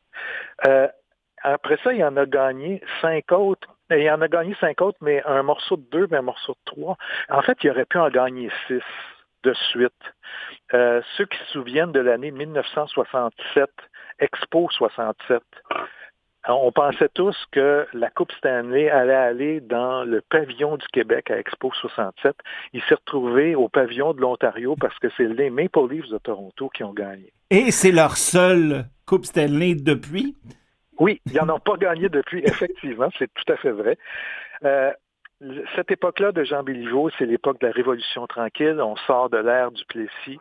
[1.43, 5.23] après ça, il en a gagné 5 autres il en a gagné cinq autres, mais
[5.25, 6.97] un morceau de deux, mais un morceau de trois.
[7.29, 8.83] En fait, il aurait pu en gagner six
[9.43, 9.93] de suite.
[10.73, 13.71] Euh, ceux qui se souviennent de l'année 1967,
[14.21, 15.43] Expo 67,
[16.49, 21.39] on pensait tous que la Coupe Stanley allait aller dans le pavillon du Québec à
[21.39, 22.35] Expo 67.
[22.73, 26.69] Il s'est retrouvé au pavillon de l'Ontario parce que c'est les Maple Leafs de Toronto
[26.71, 27.33] qui ont gagné.
[27.51, 30.37] Et c'est leur seule Coupe Stanley depuis?
[30.99, 33.99] Oui, ils n'en ont pas gagné depuis, effectivement, c'est tout à fait vrai.
[34.65, 34.93] Euh,
[35.77, 38.81] cette époque-là de Jean Béliveau, c'est l'époque de la Révolution tranquille.
[38.81, 40.39] On sort de l'ère du Plessis.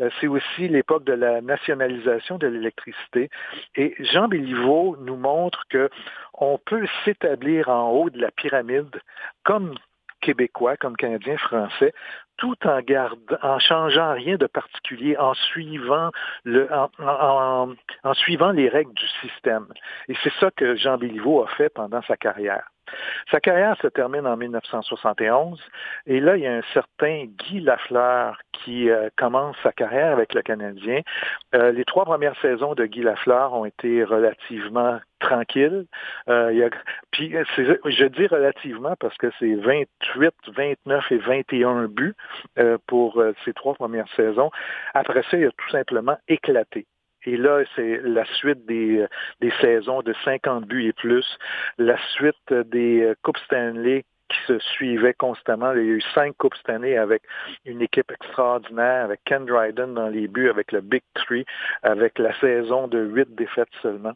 [0.00, 3.30] Euh, c'est aussi l'époque de la nationalisation de l'électricité.
[3.76, 5.90] Et Jean Béliveau nous montre que
[6.34, 9.00] on peut s'établir en haut de la pyramide
[9.44, 9.74] comme
[10.20, 11.92] québécois, comme canadien français,
[12.36, 16.10] tout en gardant, en changeant rien de particulier, en suivant
[16.44, 19.66] le, en, suivant les règles du système.
[20.08, 22.64] Et c'est ça que Jean Béliveau a fait pendant sa carrière.
[23.30, 25.60] Sa carrière se termine en 1971
[26.06, 30.34] et là, il y a un certain Guy Lafleur qui euh, commence sa carrière avec
[30.34, 31.00] le Canadien.
[31.54, 35.86] Euh, les trois premières saisons de Guy Lafleur ont été relativement tranquilles.
[36.28, 36.68] Euh,
[37.10, 42.14] puis je dis relativement parce que c'est 28, 29 et 21 buts
[42.86, 44.50] pour ces trois premières saisons.
[44.94, 46.86] Après ça, il a tout simplement éclaté.
[47.26, 49.06] Et là, c'est la suite des,
[49.40, 51.26] des saisons de 50 buts et plus,
[51.78, 55.72] la suite des euh, Coupes Stanley qui se suivaient constamment.
[55.72, 57.22] Il y a eu cinq Coupes Stanley avec
[57.64, 61.44] une équipe extraordinaire, avec Ken Dryden dans les buts, avec le Big Three,
[61.82, 64.12] avec la saison de huit défaites seulement.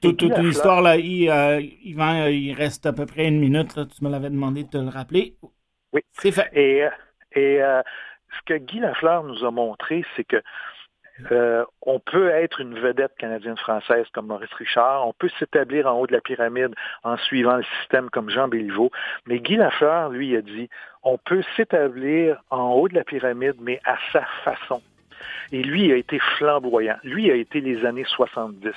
[0.00, 3.74] Toute, une histoire, là, il, euh, Yvan, il reste à peu près une minute.
[3.74, 5.34] tu me l'avais demandé de te le rappeler.
[5.96, 6.02] Oui.
[6.12, 6.50] C'est fait.
[6.52, 6.86] Et,
[7.32, 7.80] et euh,
[8.36, 10.42] ce que Guy Lafleur nous a montré, c'est que
[11.32, 16.06] euh, on peut être une vedette canadienne-française comme Maurice Richard, on peut s'établir en haut
[16.06, 18.90] de la pyramide en suivant le système comme Jean Béliveau,
[19.26, 20.68] mais Guy Lafleur, lui, a dit,
[21.02, 24.82] on peut s'établir en haut de la pyramide, mais à sa façon.
[25.52, 26.96] Et lui a été flamboyant.
[27.04, 28.72] Lui a été les années 70.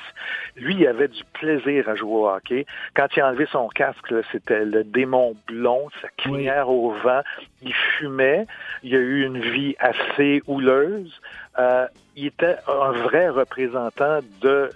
[0.56, 2.66] Lui, il avait du plaisir à jouer au hockey.
[2.96, 7.22] Quand il a enlevé son casque, c'était le démon blond, sa crinière au vent.
[7.62, 8.46] Il fumait.
[8.84, 11.20] Il a eu une vie assez houleuse.
[11.60, 14.72] Euh, il était un vrai représentant de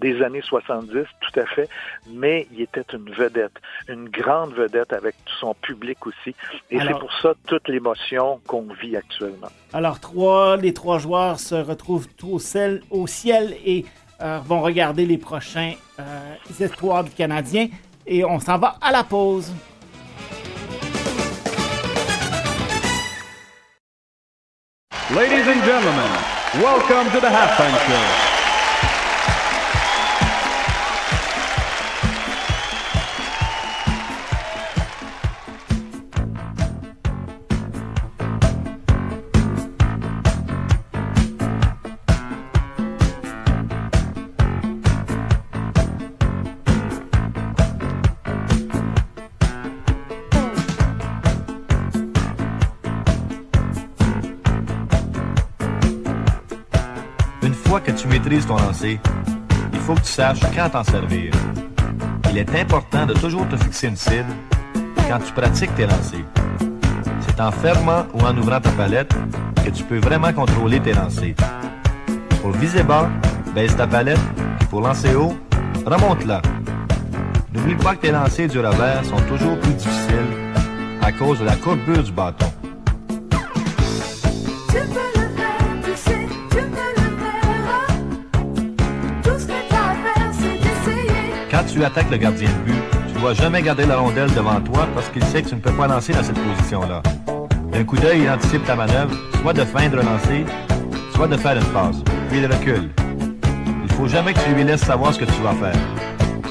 [0.00, 1.68] des années 70, tout à fait,
[2.10, 3.52] mais il était une vedette,
[3.88, 6.34] une grande vedette avec tout son public aussi.
[6.70, 9.48] Et c'est pour ça toute l'émotion qu'on vit actuellement.
[9.72, 13.84] Alors, trois, les trois joueurs se retrouvent au ciel, au ciel et
[14.20, 17.68] euh, vont regarder les prochains euh, espoirs du Canadien.
[18.06, 19.52] Et on s'en va à la pause.
[25.16, 26.12] Ladies and gentlemen,
[26.60, 28.25] welcome to the halftime show.
[58.46, 59.00] Ton lancer,
[59.72, 61.32] il faut que tu saches quand t'en servir.
[62.30, 64.32] Il est important de toujours te fixer une cible
[65.08, 66.24] quand tu pratiques tes lancers.
[67.20, 69.14] C'est en fermant ou en ouvrant ta palette
[69.64, 71.34] que tu peux vraiment contrôler tes lancers.
[72.42, 73.08] Pour viser bas,
[73.54, 74.20] baisse ta palette,
[74.70, 75.36] pour lancer haut,
[75.86, 76.42] remonte-la.
[77.52, 80.36] N'oublie pas que tes lancers du revers sont toujours plus difficiles
[81.02, 82.46] à cause de la courbure du bâton.
[91.76, 95.10] Tu attaques le gardien de but, tu dois jamais garder la rondelle devant toi parce
[95.10, 97.02] qu'il sait que tu ne peux pas lancer dans cette position-là.
[97.70, 100.46] D'un coup d'œil, il anticipe ta manœuvre, soit de feindre lancer,
[101.14, 101.96] soit de faire une passe,
[102.30, 102.90] puis il recule.
[103.84, 105.78] Il faut jamais que tu lui laisses savoir ce que tu vas faire.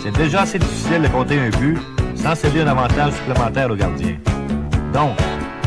[0.03, 1.79] C'est déjà assez difficile de compter un but
[2.15, 4.17] sans céder un avantage supplémentaire au gardien.
[4.93, 5.17] Donc,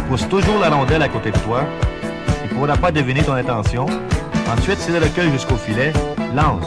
[0.09, 1.65] pousse toujours la rondelle à côté de toi.
[2.45, 3.87] Il ne pourra pas deviner ton intention.
[4.57, 5.93] Ensuite, s'il recule jusqu'au filet,
[6.33, 6.65] lance.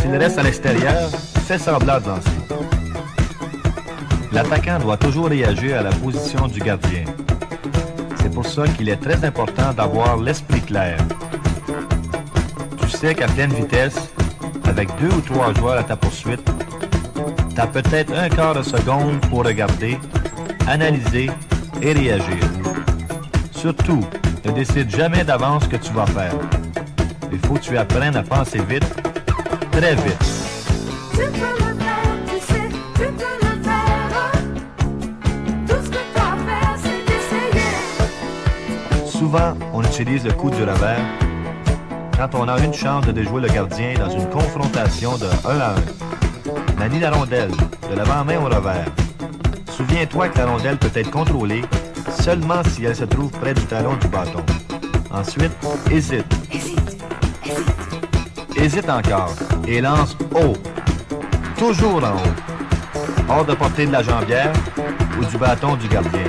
[0.00, 1.08] S'il reste à l'extérieur,
[1.46, 2.30] fait semblant de lancer.
[4.32, 7.04] L'attaquant doit toujours réagir à la position du gardien.
[8.16, 10.98] C'est pour ça qu'il est très important d'avoir l'esprit clair.
[12.78, 13.96] Tu sais qu'à pleine vitesse,
[14.64, 16.44] avec deux ou trois joueurs à ta poursuite,
[17.54, 19.98] tu as peut-être un quart de seconde pour regarder,
[20.66, 21.30] analyser
[21.80, 22.42] et réagir.
[23.52, 24.04] Surtout,
[24.44, 26.34] ne décide jamais d'avance ce que tu vas faire.
[27.30, 28.92] Il faut que tu apprennes à penser vite,
[29.70, 30.35] très vite.
[39.06, 41.00] Souvent, on utilise le coup du revers
[42.16, 45.74] quand on a une chance de déjouer le gardien dans une confrontation de 1 à
[45.74, 45.74] 1.
[46.78, 47.50] Manie la rondelle,
[47.90, 48.86] de l'avant-main au revers.
[49.70, 51.62] Souviens-toi que la rondelle peut être contrôlée
[52.20, 54.44] seulement si elle se trouve près du talon du bâton.
[55.10, 55.52] Ensuite,
[55.90, 56.24] hésite.
[56.52, 57.04] Hésite.
[57.44, 58.56] Hésite.
[58.56, 59.34] Hésite encore
[59.66, 60.56] et lance haut.
[61.58, 63.28] Toujours en haut.
[63.28, 64.52] Hors de portée de la jambière
[65.18, 66.24] ou du bâton du gardien.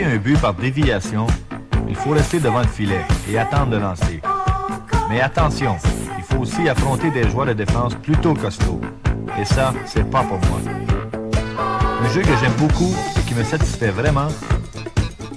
[0.00, 1.26] un but par déviation,
[1.88, 4.20] il faut rester devant le filet et attendre de lancer.
[5.08, 5.76] Mais attention,
[6.52, 8.80] aussi affronter des joueurs de défense plutôt costauds.
[9.38, 10.60] Et ça, c'est pas pour moi.
[12.02, 14.28] Un jeu que j'aime beaucoup et qui me satisfait vraiment,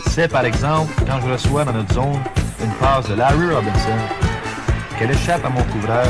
[0.08, 2.20] c'est par exemple quand je reçois dans notre zone
[2.64, 3.98] une passe de Larry Robinson,
[4.98, 6.08] qu'elle échappe à mon couvreur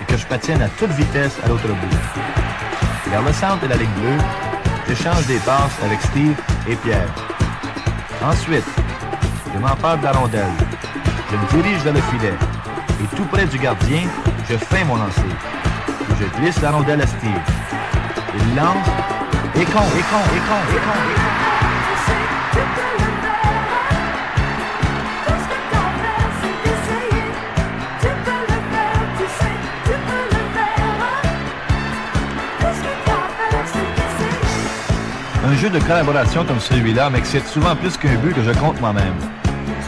[0.00, 3.10] et que je patienne à toute vitesse à l'autre bout.
[3.10, 4.24] Vers le centre et la ligne bleue,
[4.88, 6.36] j'échange des passes avec Steve
[6.68, 7.14] et Pierre.
[8.22, 8.66] Ensuite,
[9.54, 10.52] je m'empare de la rondelle.
[11.30, 12.57] Je me dirige vers le filet.
[13.00, 14.02] Et tout près du gardien,
[14.48, 15.22] je fais mon lancer.
[16.20, 17.30] Je glisse la rondelle à Steve.
[18.34, 18.88] Il lance.
[19.54, 20.98] Et con, et con, et con, et con.
[35.46, 39.37] Un jeu de collaboration comme celui-là m'excite souvent plus qu'un but que je compte moi-même.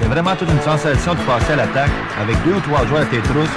[0.01, 1.91] C'est vraiment toute une sensation de passer à l'attaque
[2.23, 3.57] avec deux ou trois joueurs à tes trousses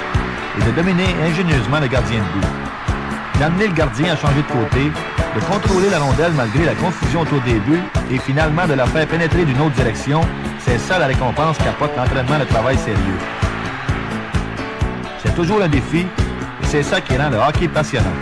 [0.58, 2.48] et de dominer ingénieusement le gardien de but.
[3.40, 4.92] D'amener le gardien à changer de côté,
[5.34, 9.06] de contrôler la rondelle malgré la confusion autour des buts et finalement de la faire
[9.06, 10.20] pénétrer d'une autre direction,
[10.58, 13.18] c'est ça la récompense qu'apporte l'entraînement de travail sérieux.
[15.24, 18.12] C'est toujours un défi et c'est ça qui rend le hockey passionnant.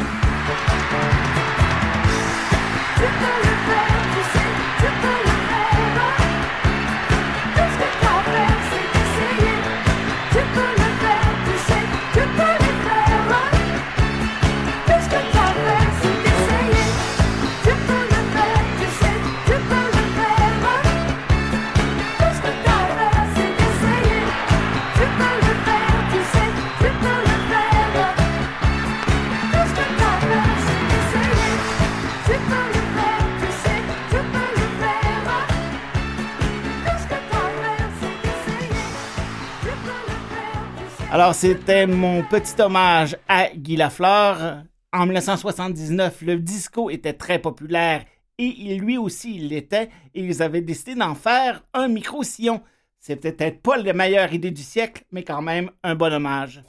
[41.23, 44.65] Alors, c'était mon petit hommage à Guy Lafleur.
[44.93, 48.05] En 1979, le disco était très populaire
[48.39, 52.61] et lui aussi il l'était et ils avaient décidé d'en faire un micro-sillon.
[52.99, 56.65] C'est peut-être pas la meilleure idée du siècle, mais quand même un bon hommage.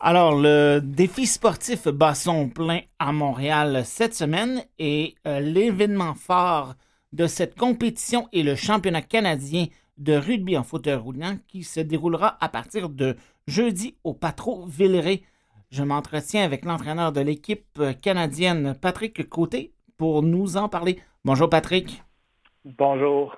[0.00, 6.74] Alors, le défi sportif bat son plein à Montréal cette semaine et euh, l'événement phare
[7.14, 9.64] de cette compétition est le championnat canadien
[10.00, 15.22] de rugby en fauteuil roulant qui se déroulera à partir de jeudi au Patro Villeray.
[15.70, 20.98] Je m'entretiens avec l'entraîneur de l'équipe canadienne, Patrick Côté, pour nous en parler.
[21.24, 22.02] Bonjour Patrick.
[22.64, 23.36] Bonjour.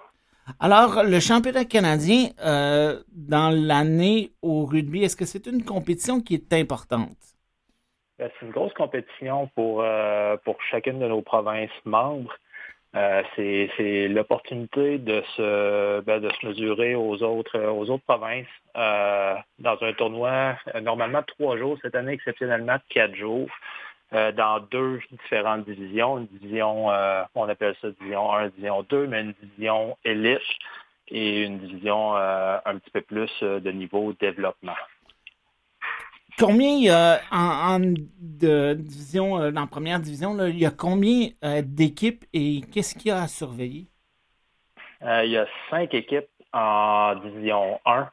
[0.58, 6.34] Alors, le championnat canadien euh, dans l'année au rugby, est-ce que c'est une compétition qui
[6.34, 7.16] est importante?
[8.18, 12.32] Ben, c'est une grosse compétition pour, euh, pour chacune de nos provinces membres.
[12.94, 19.34] Euh, c'est l'opportunité de se, ben, de se mesurer aux autres, aux autres provinces euh,
[19.58, 23.48] dans un tournoi euh, normalement trois jours, cette année exceptionnellement quatre jours,
[24.36, 26.18] dans deux différentes divisions.
[26.18, 26.88] Une division,
[27.34, 30.42] on appelle ça division 1, division 2, mais une division élite
[31.08, 34.76] et une division un petit peu plus de niveau développement.
[36.44, 42.62] Combien euh, en, de division, euh, première division, il y a combien euh, d'équipes et
[42.72, 43.86] qu'est-ce qu'il y a à surveiller?
[45.02, 48.08] il y a cinq équipes en division 1.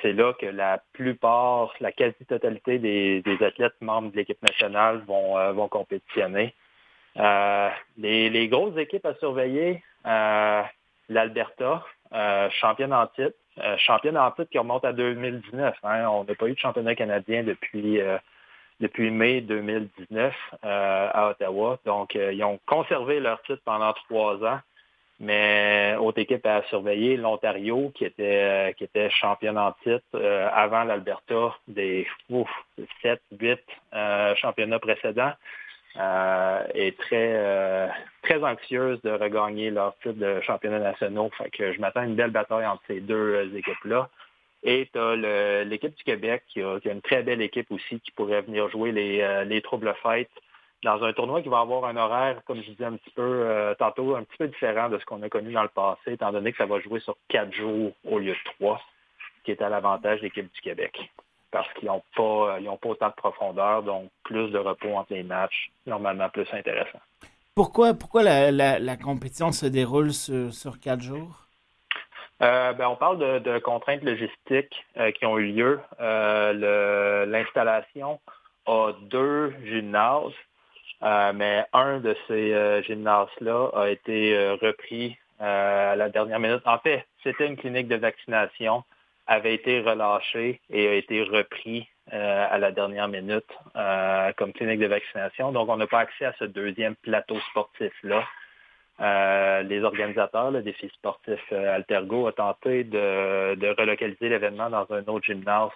[0.00, 6.54] c'est là que la plupart, la quasi-totalité des, athlètes membres de l'équipe nationale vont, compétitionner.
[7.16, 11.84] Les, grosses équipes à surveiller, l'Alberta,
[12.50, 13.36] championne en titre,
[13.78, 15.74] championne en titre qui remonte à 2019.
[15.82, 16.08] Hein.
[16.08, 18.00] On n'a pas eu de championnat canadien depuis
[18.80, 21.78] depuis mai 2019 à Ottawa.
[21.84, 24.60] Donc, ils ont conservé leur titre pendant trois ans.
[25.22, 30.48] Mais autre équipe à surveiller, l'Ontario, qui était, euh, qui était championne en titre euh,
[30.52, 32.08] avant l'Alberta des
[33.02, 33.60] 7, 8
[33.94, 35.32] euh, championnats précédents,
[35.96, 37.90] est très,
[38.22, 41.30] très anxieuse de regagner leur titre de championnat nationaux.
[41.36, 44.08] Fait que je m'attends à une belle bataille entre ces deux équipes-là.
[44.62, 48.42] Et tu as l'équipe du Québec qui a, une très belle équipe aussi qui pourrait
[48.42, 50.30] venir jouer les, les troubles fêtes
[50.82, 53.74] dans un tournoi qui va avoir un horaire, comme je disais un petit peu euh,
[53.74, 56.52] tantôt, un petit peu différent de ce qu'on a connu dans le passé, étant donné
[56.52, 58.80] que ça va jouer sur quatre jours au lieu de trois,
[59.44, 60.98] qui est à l'avantage de l'équipe du Québec.
[61.52, 65.22] Parce qu'ils n'ont pas, ils pas autant de profondeur, donc plus de repos entre les
[65.22, 66.98] matchs, normalement plus intéressant.
[67.54, 71.46] Pourquoi, pourquoi la, compétition se déroule sur, quatre jours?
[72.42, 75.78] Euh, ben, on parle de, contraintes logistiques euh, qui ont eu lieu.
[76.00, 78.18] L'installation
[78.66, 80.32] a deux gymnases
[81.02, 86.62] euh, mais un de ces euh, gymnases-là a été euh, repris à la dernière minute.
[86.64, 88.84] En fait, c'était une clinique de vaccination,
[89.26, 93.46] avait été relâché et a été repris à la dernière minute
[94.36, 95.52] comme clinique de vaccination.
[95.52, 99.62] Donc, on n'a pas accès à ce deuxième plateau sportif-là.
[99.62, 105.70] les organisateurs, le défi sportif Altergo, ont tenté de relocaliser l'événement dans un autre gymnase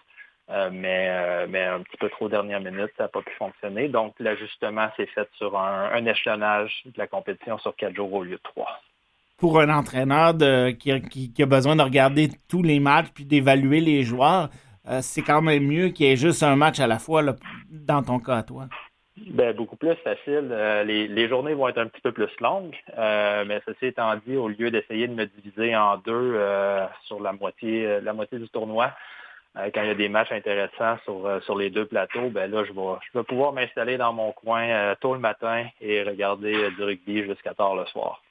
[0.48, 3.88] euh, mais, euh, mais un petit peu trop dernière minute, ça n'a pas pu fonctionner.
[3.88, 8.36] Donc, l'ajustement s'est fait sur un, échelonnage de la compétition sur quatre jours au lieu
[8.36, 8.80] de trois.
[9.38, 10.34] Pour un entraîneur
[10.78, 14.48] qui, a besoin de regarder tous les matchs puis d'évaluer les joueurs,
[14.88, 17.22] euh, c'est quand même mieux qu'il y ait juste un match à la fois
[17.70, 18.66] dans ton cas à toi.
[19.16, 20.54] Ben, beaucoup plus facile.
[20.86, 24.70] les, journées vont être un petit peu plus longues, mais ceci étant dit, au lieu
[24.70, 26.38] d'essayer de me diviser en deux
[27.06, 28.00] sur la moitié,
[28.32, 28.92] du tournoi,
[29.58, 32.64] euh, quand il y a des matchs intéressants sur, euh, les deux plateaux, ben là,
[32.64, 36.70] je vais, je vais pouvoir m'installer dans mon coin euh, tôt le matin et regarder
[36.72, 38.22] du rugby jusqu'à tard le soir.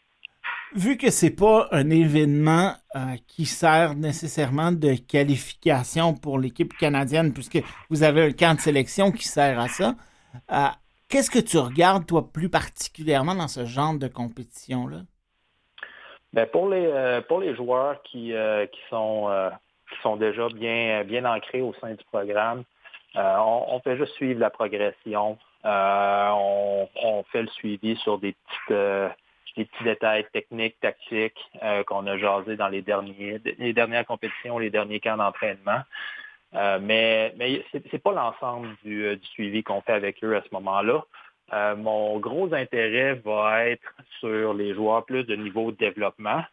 [0.73, 2.73] Vu que c'est pas un événement
[3.27, 7.59] qui sert nécessairement de qualification pour l'équipe canadienne, puisque
[7.89, 9.95] vous avez un camp de sélection qui sert à ça,
[11.07, 15.01] qu'est-ce que tu regardes, toi, plus particulièrement dans ce genre de compétition-là?
[16.33, 18.33] Ben pour, les, pour les joueurs qui,
[18.71, 19.29] qui sont
[19.89, 22.63] qui sont déjà bien, bien ancrés au sein du programme.
[23.15, 25.37] Euh, on, fait juste suivre la progression.
[25.63, 29.13] Euh, on, fait le suivi sur des petites
[29.57, 31.39] euh, des petits détails techniques, tactiques
[31.87, 32.83] qu'on a jasé dans les
[33.57, 35.81] les dernières compétitions, les derniers camps d'entraînement.
[36.53, 40.49] mais mais ce n'est pas l'ensemble du, du, suivi qu'on fait avec eux à ce
[40.53, 41.03] moment-là.
[41.75, 46.43] mon gros intérêt va être sur les joueurs plus de niveau de développement.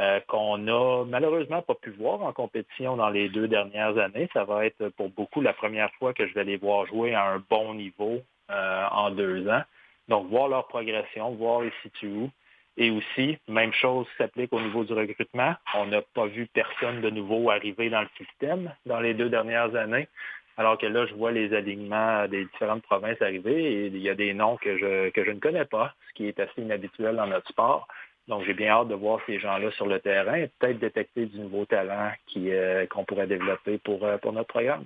[0.00, 4.28] Euh, qu'on a malheureusement pas pu voir en compétition dans les deux dernières années.
[4.32, 7.30] Ça va être pour beaucoup la première fois que je vais les voir jouer à
[7.30, 8.20] un bon niveau
[8.50, 9.62] euh, en deux ans.
[10.08, 12.30] Donc, voir leur progression, voir les situent où.
[12.76, 15.54] Et aussi, même chose s'applique au niveau du recrutement.
[15.74, 19.76] On n'a pas vu personne de nouveau arriver dans le système dans les deux dernières
[19.76, 20.08] années.
[20.56, 24.14] Alors que là, je vois les alignements des différentes provinces arriver et il y a
[24.14, 27.26] des noms que je, que je ne connais pas, ce qui est assez inhabituel dans
[27.26, 27.88] notre sport.
[28.28, 31.38] Donc, j'ai bien hâte de voir ces gens-là sur le terrain et peut-être détecter du
[31.40, 34.84] nouveau talent euh, qu'on pourrait développer pour, euh, pour notre programme.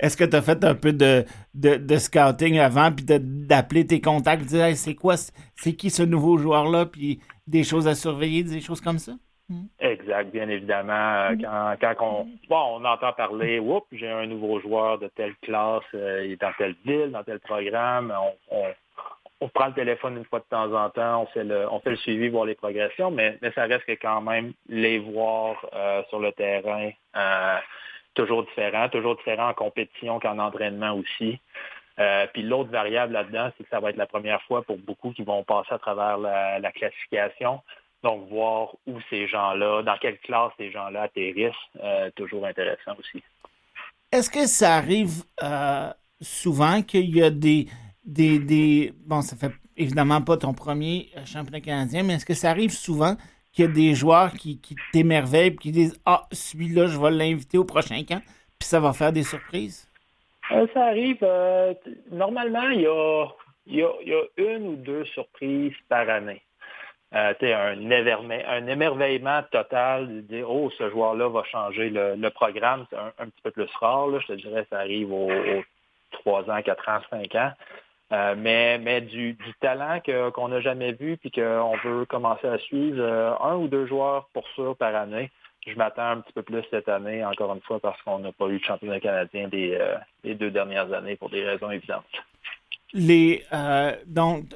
[0.00, 4.44] Est-ce que tu as fait un peu de, de, scouting avant, puis d'appeler tes contacts,
[4.44, 5.14] dire c'est quoi,
[5.56, 9.12] c'est qui ce nouveau joueur-là, puis des choses à surveiller, des choses comme ça?
[9.48, 9.66] Hmm.
[9.78, 10.92] Exact, bien évidemment.
[10.92, 11.76] Euh, hmm.
[11.80, 16.32] Quand, on, bon, on entend parler, oups, j'ai un nouveau joueur de telle classe, il
[16.32, 18.12] est dans telle ville, dans tel programme,
[18.50, 18.64] on,
[19.42, 21.90] on prend le téléphone une fois de temps en temps, on fait le, on fait
[21.90, 26.02] le suivi, voir les progressions, mais, mais ça reste que quand même les voir euh,
[26.10, 27.58] sur le terrain, euh,
[28.14, 31.38] toujours différent, toujours différent en compétition qu'en entraînement aussi.
[31.98, 35.12] Euh, puis l'autre variable là-dedans, c'est que ça va être la première fois pour beaucoup
[35.12, 37.60] qui vont passer à travers la, classification.
[38.02, 41.54] Donc, voir où ces gens-là, dans quelle classe ces gens-là atterrissent,
[42.16, 43.22] toujours intéressant aussi.
[44.10, 45.22] Est-ce que ça arrive
[46.20, 47.66] souvent qu'il y a des,
[48.04, 48.94] des, des.
[49.06, 52.70] Bon, ça fait évidemment pas ton premier euh, championnat canadien, mais est-ce que ça arrive
[52.70, 53.16] souvent
[53.52, 57.10] qu'il y a des joueurs qui, qui t'émerveillent et qui disent Ah, celui-là, je vais
[57.10, 58.22] l'inviter au prochain camp,
[58.58, 59.88] puis ça va faire des surprises?
[60.50, 61.18] Euh, ça arrive.
[61.22, 61.74] Euh,
[62.10, 63.26] normalement, il y, a,
[63.66, 66.42] y a, une ou deux surprises par année.
[67.14, 67.90] Euh, un,
[68.48, 72.86] un, émerveillement total de dire Oh, ce joueur-là va changer le, programme.
[72.90, 74.08] C'est un, petit peu plus rare.
[74.08, 74.18] Là.
[74.20, 75.62] Je te dirais ça arrive aux, aux
[76.12, 77.52] 3 ans, 4 ans, 5 ans.
[78.12, 80.00] Euh, mais mais du, talent
[80.34, 84.28] qu'on n'a jamais vu puis qu'on veut commencer à suivre, euh, un ou deux joueurs
[84.34, 85.30] pour sûr par année,
[85.66, 88.48] je m'attends un petit peu plus cette année, encore une fois, parce qu'on n'a pas
[88.48, 89.78] eu de championnat canadien des,
[90.24, 92.04] deux dernières années pour des raisons évidentes.
[92.92, 93.44] Les,
[94.06, 94.46] donc,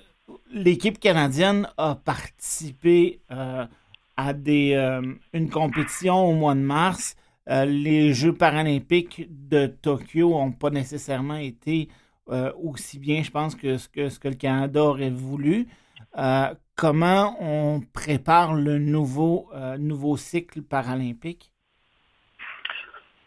[0.53, 4.75] l'équipe canadienne a participé à des,
[5.33, 7.17] une compétition au mois de mars.
[7.47, 11.89] les Jeux paralympiques de Tokyo n'ont pas nécessairement été
[12.29, 15.67] aussi bien, je pense, que ce que, le Canada aurait voulu.
[16.19, 21.51] Euh, comment on prépare le nouveau, euh, nouveau cycle paralympique?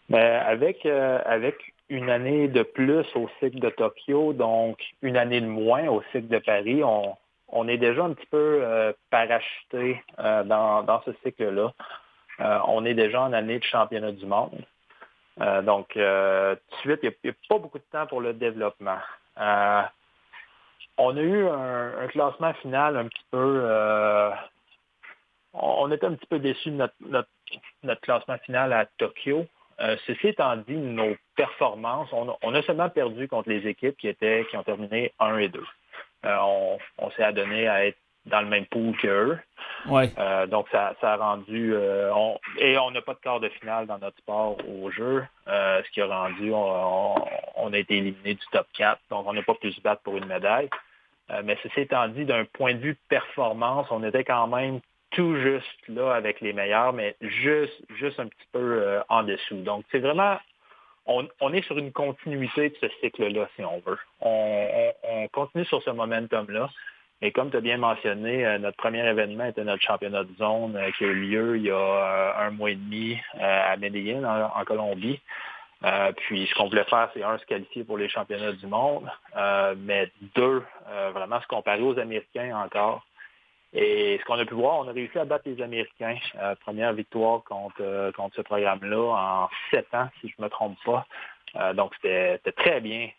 [0.09, 1.55] Ben, avec, euh, avec
[1.89, 6.27] une année de plus au cycle de Tokyo, donc une année de moins au cycle
[6.27, 7.15] de Paris, on,
[7.47, 8.63] on est déjà un petit peu
[9.09, 11.73] parachuté dans, dans, ce cycle-là.
[12.67, 14.63] on est déjà en année de championnat du monde.
[15.39, 18.99] Donc, tout de suite, il n'y a, pas beaucoup de temps pour le développement.
[21.01, 23.61] On a eu un, classement final un petit peu.
[23.63, 24.31] Euh,
[25.53, 29.45] on était un petit peu déçus de notre, classement final à Tokyo.
[29.79, 34.45] Euh, ceci étant dit, nos performances, on, a seulement perdu contre les équipes qui étaient
[34.49, 35.63] qui ont terminé 1 et 2.
[36.25, 37.97] Euh, on, s'est adonné à être
[38.29, 39.37] dans le même pool qu'eux.
[39.87, 40.11] Ouais.
[40.47, 41.73] donc ça, a rendu
[42.57, 46.01] et on n'a pas de quart de finale dans notre sport au jeu, ce qui
[46.01, 47.15] a rendu on,
[47.55, 50.17] on, a été éliminé du top 4, donc on n'a pas pu se battre pour
[50.17, 50.69] une médaille.
[51.31, 54.79] Euh, mais ceci étant dit, d'un point de vue performance, on était quand même
[55.11, 59.61] tout juste là avec les meilleurs, mais juste, juste un petit peu euh, en dessous.
[59.61, 60.37] Donc, c'est vraiment,
[61.05, 63.97] on, est sur une continuité de ce cycle-là, si on veut.
[64.21, 66.69] On, continue sur ce momentum-là.
[67.21, 70.79] Et comme tu as bien mentionné, euh, notre premier événement était notre championnat de zone
[70.97, 75.19] qui a eu lieu il y a un mois et demi à Medellin, en Colombie.
[75.85, 79.09] Euh, puis ce qu'on voulait faire, c'est un, se qualifier pour les championnats du monde,
[79.37, 83.05] euh, mais deux, euh, vraiment se comparer aux Américains encore.
[83.71, 86.17] Et ce qu'on a pu voir, on a réussi à battre les Américains.
[86.61, 91.05] première victoire contre, contre ce programme-là en sept ans, si je ne me trompe pas.
[91.75, 93.09] donc c'était très bien,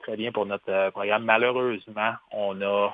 [0.00, 1.22] très bien pour notre programme.
[1.22, 2.92] Malheureusement, on a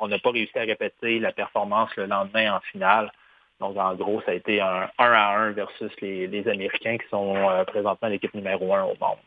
[0.00, 3.10] on n'a pas réussi à répéter la performance le lendemain en finale.
[3.60, 7.36] Donc, en gros, ça a été un 1 à 1 versus les, Américains qui sont
[7.36, 9.18] euh, présentement l'équipe numéro 1 au monde.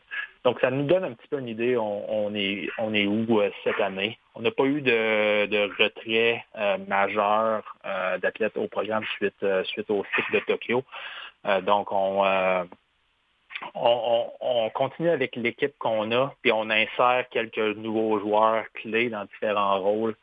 [0.44, 3.50] Donc, ça nous donne un petit peu une idée, on, est, on est où euh,
[3.64, 4.18] cette année.
[4.34, 7.62] On n'a pas eu de, retrait euh, majeur
[8.22, 10.84] d'athlètes au programme suite, suite au cycle de Tokyo.
[11.62, 12.22] donc, on,
[13.74, 19.78] on, continue avec l'équipe qu'on a, puis on insère quelques nouveaux joueurs clés dans différents
[19.80, 20.14] rôles.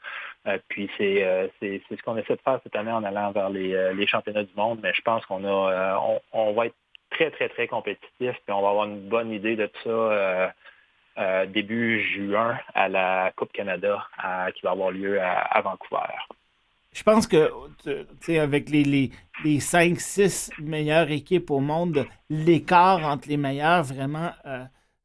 [0.48, 3.74] Euh, puis euh, c'est ce qu'on essaie de faire cette année en allant vers les,
[3.74, 6.76] euh, championnats du monde, mais je pense qu'on a on, va être
[7.10, 10.54] très, très, très compétitif, puis on va avoir une bonne idée de ça
[11.48, 14.06] début juin à la Coupe Canada
[14.54, 16.14] qui va avoir lieu à, Vancouver.
[16.96, 17.52] Je pense que
[18.40, 19.12] avec les, les,
[19.44, 24.32] les 5-6 meilleures équipes au monde, l'écart entre les meilleures, vraiment,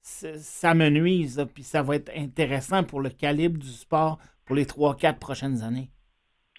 [0.00, 1.44] ça me nuise.
[1.52, 5.90] Puis ça va être intéressant pour le calibre du sport pour les 3-4 prochaines années?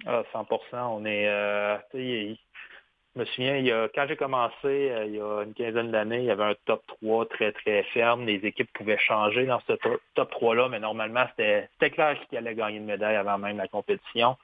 [0.06, 1.28] Ah, 100 On est.
[1.28, 5.54] Euh, je me souviens, il y a, quand j'ai commencé, euh, il y a une
[5.54, 8.26] quinzaine d'années, il y avait un top 3 très, très ferme.
[8.26, 9.74] Les équipes pouvaient changer dans ce
[10.16, 14.38] top 3-là, mais normalement, c'était clair qui allait gagner une médaille avant même la compétition.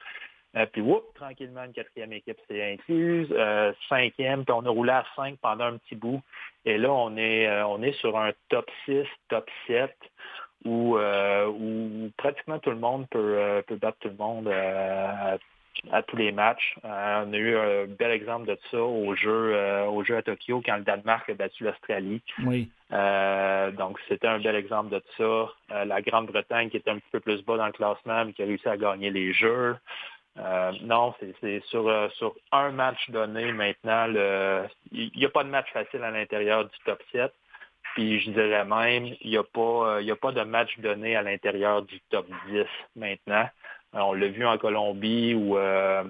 [0.58, 3.32] Euh, puis, whoop, tranquillement, une quatrième équipe s'est incluse,
[3.88, 6.20] cinquième, puis on a roulé à 5 pendant un petit bout.
[6.64, 9.90] Et là, on est, on est sur un top 6, top 7
[10.66, 15.36] euh, où, pratiquement tout le monde peut, euh, battre tout le monde euh,
[15.92, 16.76] à, tous les matchs.
[16.82, 19.56] on a eu un bel exemple de ça au jeu,
[19.86, 22.20] au jeu à Tokyo quand le Danemark a battu l'Australie.
[22.44, 22.68] Oui.
[22.90, 25.84] donc c'était un bel exemple de ça.
[25.84, 28.46] la Grande-Bretagne qui était un petit peu plus bas dans le classement mais qui a
[28.46, 29.76] réussi à gagner les jeux.
[30.82, 34.06] Non, c'est sur, sur un match donné maintenant.
[34.92, 37.32] Il n'y a pas de match facile à l'intérieur du top 7.
[37.94, 41.22] Puis je dirais même, il n'y a, pas, euh, a pas de match donné à
[41.22, 42.64] l'intérieur du top 10
[42.96, 43.48] maintenant.
[43.94, 46.04] Euh, on l'a vu en Colombie où euh,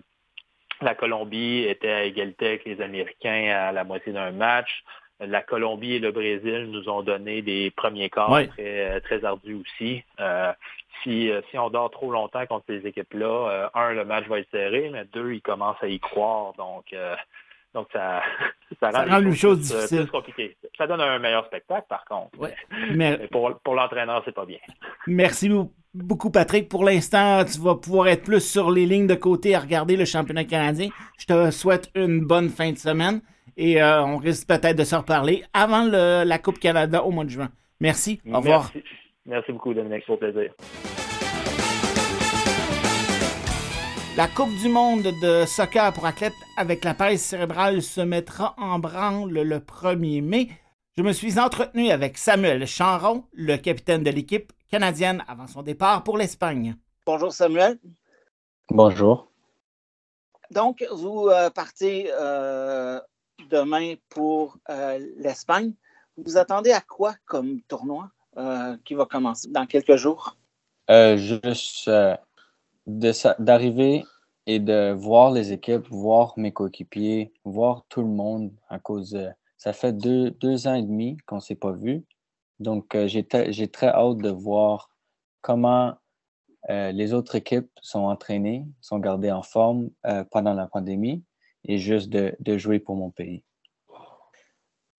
[0.81, 4.85] la Colombie était à égalité avec les Américains à la moitié d'un match.
[5.21, 10.05] La Colombie et le Brésil nous ont donné des premiers quarts très, très ardus aussi.
[11.03, 14.91] si, si on dort trop longtemps contre ces équipes-là, un, le match va être serré,
[14.93, 16.53] mais deux, ils commencent à y croire.
[16.57, 16.95] Donc,
[17.75, 18.23] donc, ça,
[18.81, 20.03] ça rend, les choses difficiles.
[20.03, 20.57] Plus compliquées.
[20.77, 22.31] Ça donne un meilleur spectacle, par contre.
[22.95, 24.59] Mais, pour, pour l'entraîneur, c'est pas bien.
[25.07, 25.51] Merci
[25.95, 26.69] beaucoup, Patrick.
[26.69, 30.05] Pour l'instant, tu vas pouvoir être plus sur les lignes de côté à regarder le
[30.05, 30.89] championnat canadien.
[31.19, 33.21] Je te souhaite une bonne fin de semaine
[33.59, 37.31] et euh, on risque peut-être de se reparler avant la Coupe Canada au mois de
[37.31, 37.51] juin.
[37.81, 38.21] Merci.
[38.33, 38.73] Au revoir.
[39.27, 40.07] Merci beaucoup, Dominique.
[40.07, 40.55] Pour plaisir.
[44.17, 48.79] La Coupe du monde de soccer pour athlètes avec la paresse cérébrale se mettra en
[48.79, 50.49] branle le 1er mai.
[50.97, 56.05] Je me suis entretenu avec Samuel Chanron, le capitaine de l'équipe canadienne avant son départ
[56.05, 56.77] pour l'Espagne.
[57.07, 57.79] Bonjour Samuel.
[58.71, 59.31] Bonjour.
[60.51, 62.99] Donc, vous euh, partez euh,
[63.51, 65.73] demain pour euh, l'Espagne.
[66.17, 68.11] Vous attendez à quoi comme tournoi
[68.85, 70.37] qui va commencer dans quelques jours?
[71.17, 71.91] juste
[72.87, 74.05] d'arriver
[74.47, 79.29] et de voir les équipes, voir mes coéquipiers, voir tout le monde à cause de
[79.59, 82.05] ça fait deux, ans et demi qu'on ne s'est pas vu.
[82.61, 83.25] Donc, euh, j'ai
[83.69, 84.91] très hâte de voir
[85.43, 85.95] comment
[86.71, 91.23] euh, les autres équipes sont entraînées, sont gardées en forme euh, pendant la pandémie
[91.65, 93.43] et juste de, jouer pour mon pays.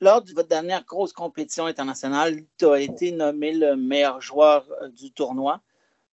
[0.01, 5.11] Lors de votre dernière grosse compétition internationale, tu as été nommé le meilleur joueur du
[5.11, 5.61] tournoi.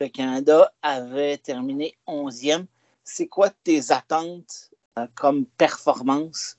[0.01, 2.67] Le Canada avait terminé 11e.
[3.05, 4.71] C'est quoi tes attentes
[5.15, 6.57] comme performance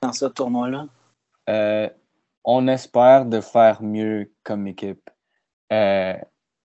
[0.00, 0.88] dans ce tournoi-là?
[1.50, 1.88] Euh,
[2.44, 5.10] on espère de faire mieux comme équipe.
[5.72, 6.14] Euh,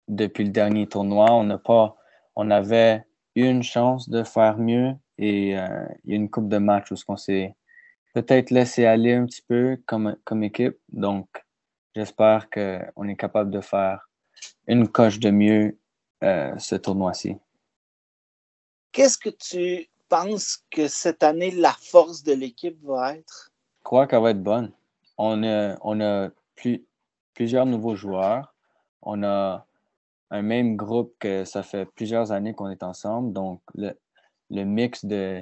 [0.08, 1.96] depuis le dernier tournoi, on n'a pas,
[2.36, 6.57] on avait une chance de faire mieux et euh, il y a une coupe de
[6.57, 7.55] matchs où on s'est
[8.13, 10.78] peut-être laissé aller un petit peu comme, comme équipe.
[10.89, 11.28] Donc,
[11.95, 14.09] j'espère qu'on est capable de faire
[14.68, 15.78] une coche de mieux
[16.22, 17.36] ce tournoi-ci.
[18.91, 23.51] Qu'est-ce que tu penses que cette année, la force de l'équipe va être?
[23.86, 24.74] crois qu'elle va être bonne.
[25.18, 26.30] On a, on a
[27.34, 28.53] plusieurs nouveaux joueurs.
[29.01, 29.66] On a
[30.32, 33.32] un même groupe que ça fait plusieurs années qu'on est ensemble.
[33.32, 33.97] Donc, le,
[34.50, 35.41] mix de,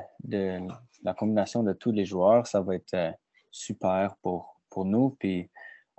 [1.04, 3.12] la combinaison de tous les joueurs, ça va être euh,
[3.52, 5.12] super pour, pour nous.
[5.20, 5.50] Puis,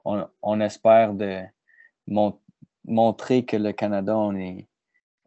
[0.05, 1.41] on, espère de
[2.87, 4.69] montrer que le Canada, on est,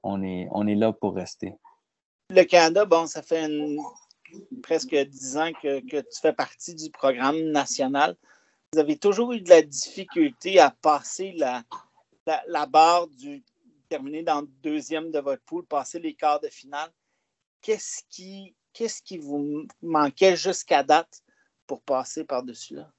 [0.04, 1.56] on, est, on est là pour rester.
[2.30, 3.50] Le Canada, bon, ça fait
[4.62, 8.16] presque dix ans que, tu fais partie du programme national.
[8.74, 11.64] Vous avez toujours eu de la difficulté à passer la,
[12.48, 13.44] la, barre du
[13.90, 16.92] terminer dans le deuxième de votre poule, passer les quarts de finale.
[17.62, 21.22] Qu'est-ce qui, qu'est-ce qui vous manquait jusqu'à date
[21.66, 22.92] pour passer par-dessus là?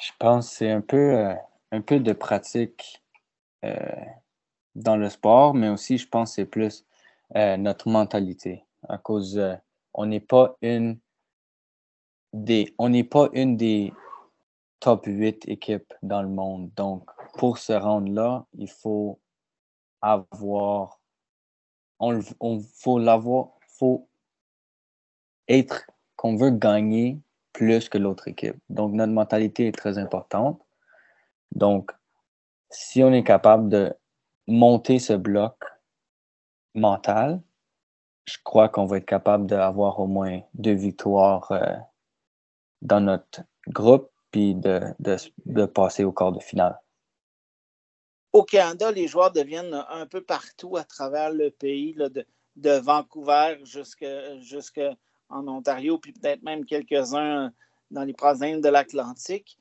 [0.00, 1.34] Je pense que c'est un peu, euh,
[1.70, 3.02] un peu de pratique
[3.64, 4.04] euh,
[4.74, 6.84] dans le sport, mais aussi, je pense que c'est plus
[7.36, 9.40] euh, notre mentalité à cause
[9.94, 10.98] on n'est pas une
[12.32, 13.92] des on n'est pas une des
[14.80, 16.70] top 8 équipes dans le monde.
[16.74, 17.08] Donc,
[17.38, 19.20] pour se rendre là, il faut
[20.02, 21.00] avoir
[22.00, 24.08] on, faut l'avoir faut
[25.48, 27.20] être qu'on veut gagner
[27.52, 28.56] plus que l'autre équipe.
[28.68, 30.60] Donc, notre mentalité est très importante.
[31.52, 31.92] Donc,
[32.70, 33.94] si on est capable de
[34.46, 35.54] monter ce bloc
[36.74, 37.40] mental,
[38.26, 41.76] je crois qu'on va être capable d'avoir au moins deux victoires euh,
[42.82, 46.76] dans notre groupe puis de, de, passer au quart de finale.
[48.32, 52.26] Au Canada, les joueurs deviennent un peu partout à travers le pays, de,
[52.56, 54.96] de, Vancouver jusqu'en
[55.30, 57.52] Ontario, puis peut-être même quelques-uns
[57.90, 59.58] dans les provinces de l'Atlantique.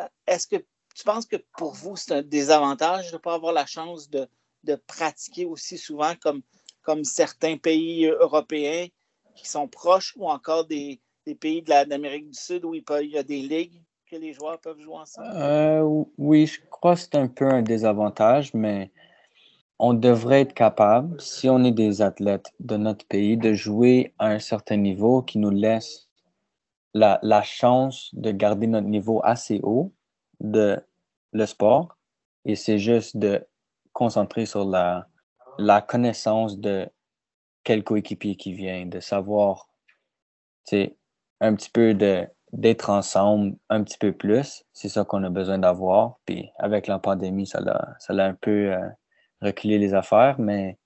[0.00, 0.56] Euh, est-ce que
[0.94, 4.28] tu penses que pour vous, c'est un désavantage de ne pas avoir la chance de,
[4.64, 6.42] de pratiquer aussi souvent comme,
[6.82, 8.86] comme certains pays européens
[9.34, 11.00] qui sont proches ou encore des,
[11.40, 14.80] pays de l'Amérique du Sud où il, y a des ligues que les joueurs peuvent
[14.80, 15.28] jouer ensemble?
[15.34, 18.90] Euh, oui, je crois que c'est un peu un désavantage, mais
[19.78, 24.28] on devrait être capable, si on est des athlètes de notre pays, de jouer à
[24.28, 26.08] un certain niveau qui nous laisse
[26.94, 29.92] la, chance de garder notre niveau assez haut
[30.40, 30.80] de
[31.32, 31.96] le sport.
[32.44, 33.46] Et c'est juste de
[33.92, 35.06] concentrer sur la,
[35.58, 36.88] la connaissance de
[37.62, 39.68] quel coéquipier qui vient, de savoir,
[41.40, 41.94] un petit peu
[42.52, 44.64] d'être ensemble un petit peu plus.
[44.72, 46.18] C'est ça qu'on a besoin d'avoir.
[46.24, 48.88] Puis avec la pandémie, ça l'a, ça l'a un peu euh,
[49.40, 50.78] reculé les affaires, mais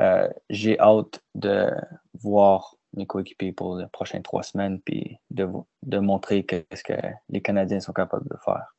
[0.00, 1.70] euh, j'ai hâte de
[2.14, 5.48] voir mes coéquipiers pour les prochaines trois semaines, puis de,
[5.82, 6.44] de montrer
[6.74, 6.94] ce que
[7.28, 8.74] les Canadiens sont capables de faire.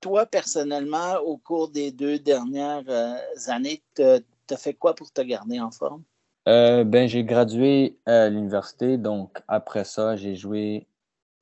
[0.00, 3.16] Toi, personnellement, au cours des deux dernières euh,
[3.48, 6.02] années, tu as fait quoi pour te garder en forme?
[6.46, 10.86] Euh, ben, j'ai gradué à l'université, donc après ça, j'ai joué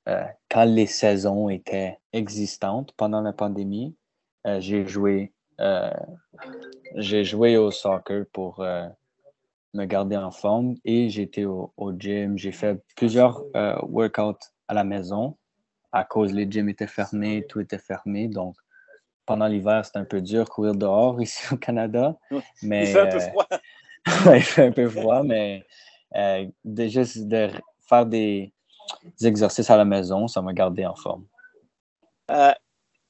[0.07, 3.95] euh, quand les saisons étaient existantes pendant la pandémie.
[4.59, 5.31] J'ai joué,
[6.95, 12.37] j'ai joué au soccer pour me garder en forme et j'étais au, au, gym.
[12.37, 13.43] J'ai fait plusieurs
[13.83, 15.37] workouts à la maison
[15.93, 18.55] à cause les gyms étaient fermés, tout était fermé, donc
[19.25, 22.17] pendant l'hiver, c'est un peu dur courir dehors ici au Canada.
[22.63, 24.35] Mais, Il fait un peu euh, froid.
[24.35, 25.63] il fait un peu froid, mais
[26.15, 27.49] euh, de juste de
[27.87, 28.51] faire des,
[29.21, 31.25] exercices à la maison, ça m'a gardé en forme.
[32.31, 32.51] Euh,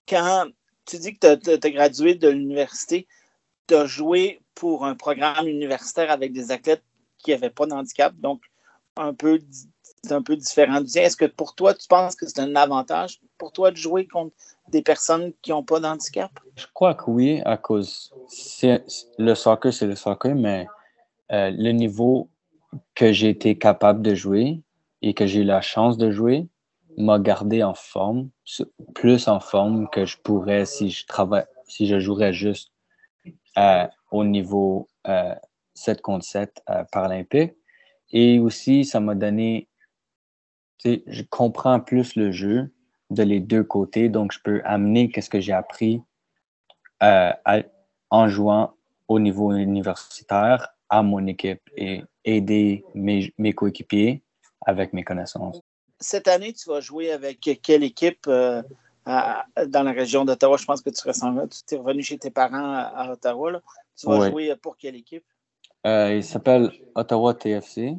[0.07, 0.47] quand
[0.85, 3.07] tu dis que tu as, gradué de l'université,
[3.67, 6.83] tu as joué pour un programme universitaire avec des athlètes
[7.17, 8.41] qui n'avaient pas de handicap, donc
[8.97, 9.39] un peu,
[10.09, 11.03] un peu différent du tien.
[11.03, 14.35] Est-ce que pour toi, tu penses que c'est un avantage pour toi de jouer contre
[14.69, 16.31] des personnes qui n'ont pas de handicap?
[16.55, 18.13] Je crois que oui, à cause
[19.17, 20.67] le soccer, c'est le soccer, mais
[21.31, 22.29] euh, le niveau
[22.95, 24.61] que j'ai été capable de jouer
[25.01, 26.47] et que j'ai eu la chance de jouer
[26.97, 28.29] m'a gardé en forme,
[28.95, 32.71] plus en forme que je pourrais si je travaille, si je jouerais juste
[33.57, 37.53] euh, au niveau 7 euh, contre 7 paralympique.
[38.11, 39.67] Et aussi, ça m'a donné,
[40.85, 42.71] je comprends plus le jeu
[43.09, 46.01] de les deux côtés, donc je peux amener ce que j'ai appris
[47.01, 48.73] en jouant
[49.07, 54.23] au niveau universitaire à mon équipe et aider mes coéquipiers
[54.65, 55.61] avec mes connaissances.
[56.03, 58.61] Cette année, tu vas jouer avec quelle équipe euh,
[59.05, 60.57] dans la région d'Ottawa?
[60.57, 63.61] Je pense que tu, tu es revenu chez tes parents à, Ottawa.
[63.97, 65.23] Tu vas jouer pour quelle équipe?
[65.87, 67.95] Euh, il s'appelle Ottawa TFC.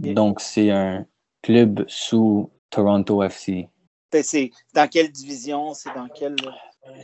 [0.00, 1.06] Donc, c'est un
[1.42, 3.68] club sous Toronto FC.
[4.10, 5.74] Ben, c'est dans quelle division?
[5.74, 6.34] C'est dans quelle.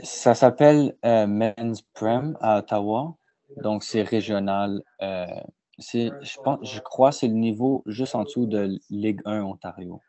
[0.03, 3.14] Ça s'appelle euh, Men's Prem à Ottawa.
[3.57, 4.82] Donc, c'est régional.
[5.79, 9.43] Euh, je, pense, je crois que c'est le niveau juste en dessous de Ligue 1
[9.43, 10.01] Ontario.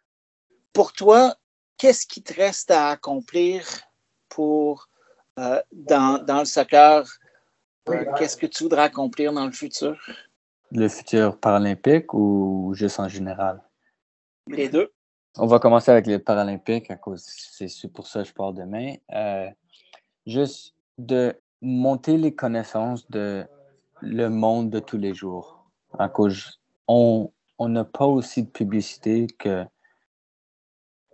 [0.74, 1.36] Pour toi,
[1.78, 3.66] qu'est-ce qui te reste à accomplir
[4.30, 4.90] pour,
[5.40, 7.06] euh, dans, le soccer?
[7.90, 9.98] Euh, qu'est-ce que tu voudrais accomplir dans le futur?
[10.72, 13.62] Le futur paralympique ou juste en général?
[14.48, 14.92] Les deux.
[15.38, 18.96] On va commencer avec les paralympiques, à cause c'est pour ça que je parle demain.
[20.26, 23.48] juste de monter les connaissances de
[24.04, 25.66] le monde de tous les jours.
[25.98, 29.66] À cause, on n'a pas aussi de publicité que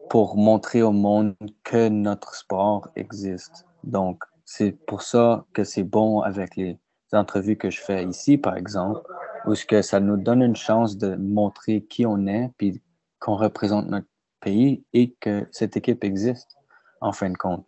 [0.09, 3.67] pour montrer au monde que notre sport existe.
[3.83, 6.79] Donc, c'est pour ça que c'est bon avec les
[7.13, 9.01] entrevues que je fais ici, par exemple,
[9.45, 12.81] où ce que ça nous donne une chance de montrer qui on est, puis
[13.19, 14.07] qu'on représente notre
[14.39, 16.57] pays et que cette équipe existe,
[17.01, 17.67] en fin de compte.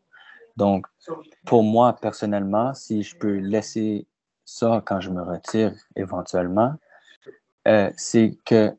[0.57, 0.87] Donc,
[1.45, 4.07] pour moi, personnellement, si je peux laisser
[4.45, 6.75] ça quand je me retire éventuellement,
[7.67, 8.75] euh, c'est qu'il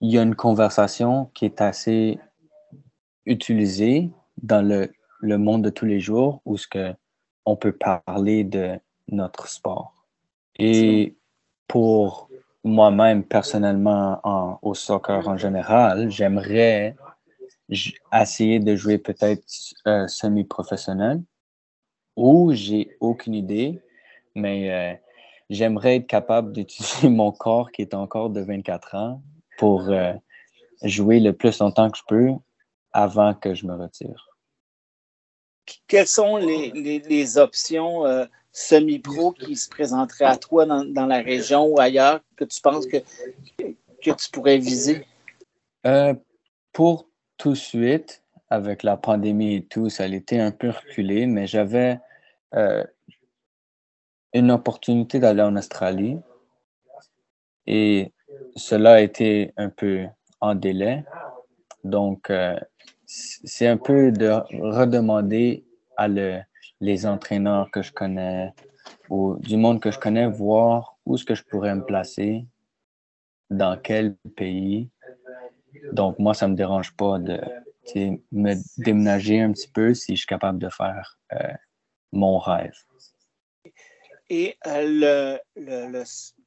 [0.00, 2.18] y a une conversation qui est assez
[3.26, 4.10] utilisée
[4.42, 6.94] dans le, le monde de tous les jours où ce que
[7.44, 8.78] on peut parler de
[9.08, 10.06] notre sport.
[10.58, 11.16] Et
[11.66, 12.28] pour
[12.64, 16.94] moi-même, personnellement, en, au soccer en général, j'aimerais
[18.12, 19.42] essayer de jouer peut-être
[19.86, 21.22] euh, semi-professionnel
[22.16, 23.80] ou j'ai aucune idée,
[24.34, 24.94] mais euh,
[25.50, 29.22] j'aimerais être capable d'utiliser mon corps qui est encore de 24 ans
[29.58, 30.12] pour euh,
[30.82, 32.30] jouer le plus longtemps que je peux
[32.92, 34.28] avant que je me retire.
[35.86, 38.02] Quelles sont les, options
[38.50, 42.98] semi-pro qui se présenteraient à toi dans, la région ou ailleurs que tu penses que,
[43.58, 45.06] que tu pourrais viser?
[46.72, 47.08] pour
[47.38, 51.46] tout de suite, avec la pandémie et tout, ça a été un peu reculé, mais
[51.46, 51.98] j'avais
[52.54, 52.84] euh,
[54.34, 56.18] une opportunité d'aller en Australie
[57.66, 58.12] et
[58.56, 60.06] cela a été un peu
[60.40, 61.04] en délai.
[61.84, 62.58] Donc, euh,
[63.06, 64.30] c'est un peu de
[64.60, 65.64] redemander
[65.96, 68.52] à les entraîneurs que je connais
[69.10, 72.46] ou du monde que je connais, voir où est-ce que je pourrais me placer,
[73.50, 74.90] dans quel pays
[75.92, 77.40] donc, moi, ça ne me dérange pas de
[78.30, 81.52] me déménager un petit peu si je suis capable de faire euh,
[82.12, 82.74] mon rêve.
[84.34, 86.04] Et euh, le, le,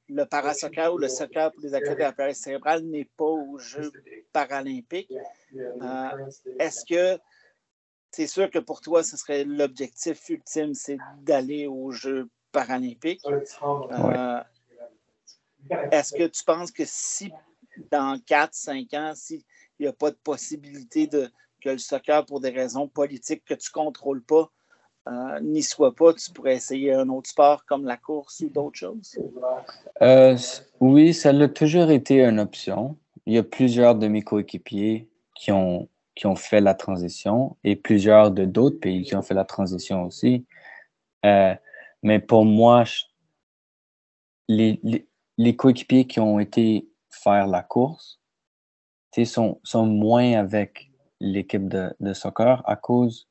[0.09, 3.91] le, parasoccer ou le soccer pour les athlètes de la cérébrale n'est pas aux Jeux
[4.33, 5.13] paralympiques.
[5.55, 6.25] Euh,
[6.57, 7.21] est-ce que
[8.09, 13.21] c'est sûr que pour toi, ce serait l'objectif ultime, c'est d'aller aux Jeux paralympiques?
[15.91, 17.31] Est-ce que tu penses que si
[17.91, 19.43] dans 4-5 ans, s'il
[19.79, 21.29] n'y a pas de possibilité de,
[21.61, 24.49] que le soccer, pour des raisons politiques que tu ne contrôles pas,
[25.07, 28.77] euh, n'y soit pas, tu pourrais essayer un autre sport comme la course ou d'autres
[28.77, 29.19] choses?
[30.01, 30.37] Euh,
[30.79, 32.97] oui, ça a toujours été une option.
[33.25, 37.75] Il y a plusieurs de mes coéquipiers qui ont, qui ont fait la transition et
[37.75, 40.45] plusieurs de d'autres pays qui ont fait la transition aussi.
[41.25, 41.53] Euh,
[42.03, 42.83] mais pour moi,
[44.47, 48.19] les, les, les coéquipiers qui ont été faire la course
[49.23, 50.91] sont, sont moins avec
[51.21, 53.29] l'équipe de, de, soccer à cause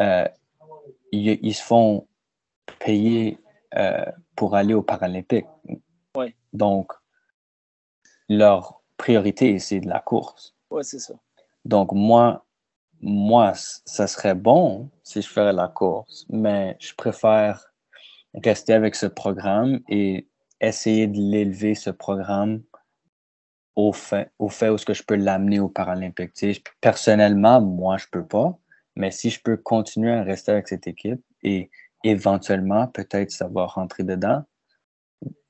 [0.00, 0.26] euh,
[1.12, 2.06] ils, se font
[2.78, 3.38] payer
[3.76, 4.04] euh,
[4.36, 5.46] pour aller aux Paralympiques.
[6.16, 6.34] Ouais.
[6.52, 6.92] Donc,
[8.28, 10.54] leur priorité, c'est de la course.
[10.70, 11.14] Oui, c'est ça.
[11.64, 12.44] Donc, moi,
[13.00, 17.72] moi, ça serait bon si je ferais la course, mais je préfère
[18.34, 20.28] rester avec ce programme et
[20.60, 22.62] essayer de l'élever, ce programme,
[23.74, 26.64] au fait, au fait où ce que je peux l'amener aux Paralympiques.
[26.80, 28.58] personnellement, moi, je peux pas,
[28.96, 31.70] mais si je peux continuer à rester avec cette équipe et
[32.04, 34.44] éventuellement, peut-être ça va rentrer dedans,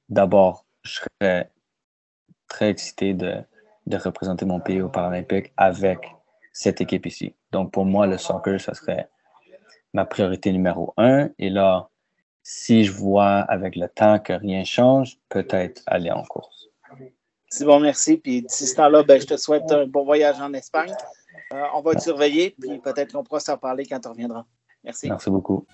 [0.09, 1.51] d'abord, je serais
[2.49, 3.45] très excité de,
[3.93, 5.99] représenter mon pays aux Paralympiques avec
[6.53, 7.34] cette équipe ici.
[7.51, 9.09] Donc, pour moi, le soccer, ça serait
[9.93, 11.30] ma priorité numéro un.
[11.38, 11.88] Et là,
[12.43, 16.68] si je vois avec le temps que rien change, peut-être aller en course.
[17.49, 18.16] C'est bon, merci.
[18.16, 20.95] Puis d'ici ce temps-là, ben, je te souhaite un bon voyage en Espagne.
[21.53, 24.45] Euh, on va te surveiller, puis peut-être qu'on pourra s'en parler quand tu reviendras.
[24.85, 25.09] Merci.
[25.09, 25.66] Merci beaucoup.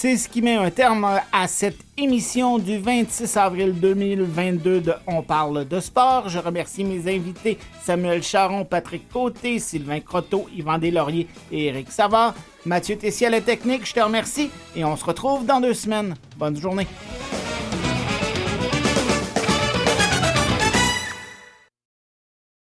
[0.00, 5.22] C'est ce qui met un terme à cette émission du 26 avril 2022 de On
[5.22, 6.28] parle de sport.
[6.28, 12.34] Je remercie mes invités Samuel Charon, Patrick Côté, Sylvain Croteau, Yvan Deslauriers et Eric Savard.
[12.64, 16.14] Mathieu Tessier, la technique, je te remercie et on se retrouve dans deux semaines.
[16.36, 16.86] Bonne journée.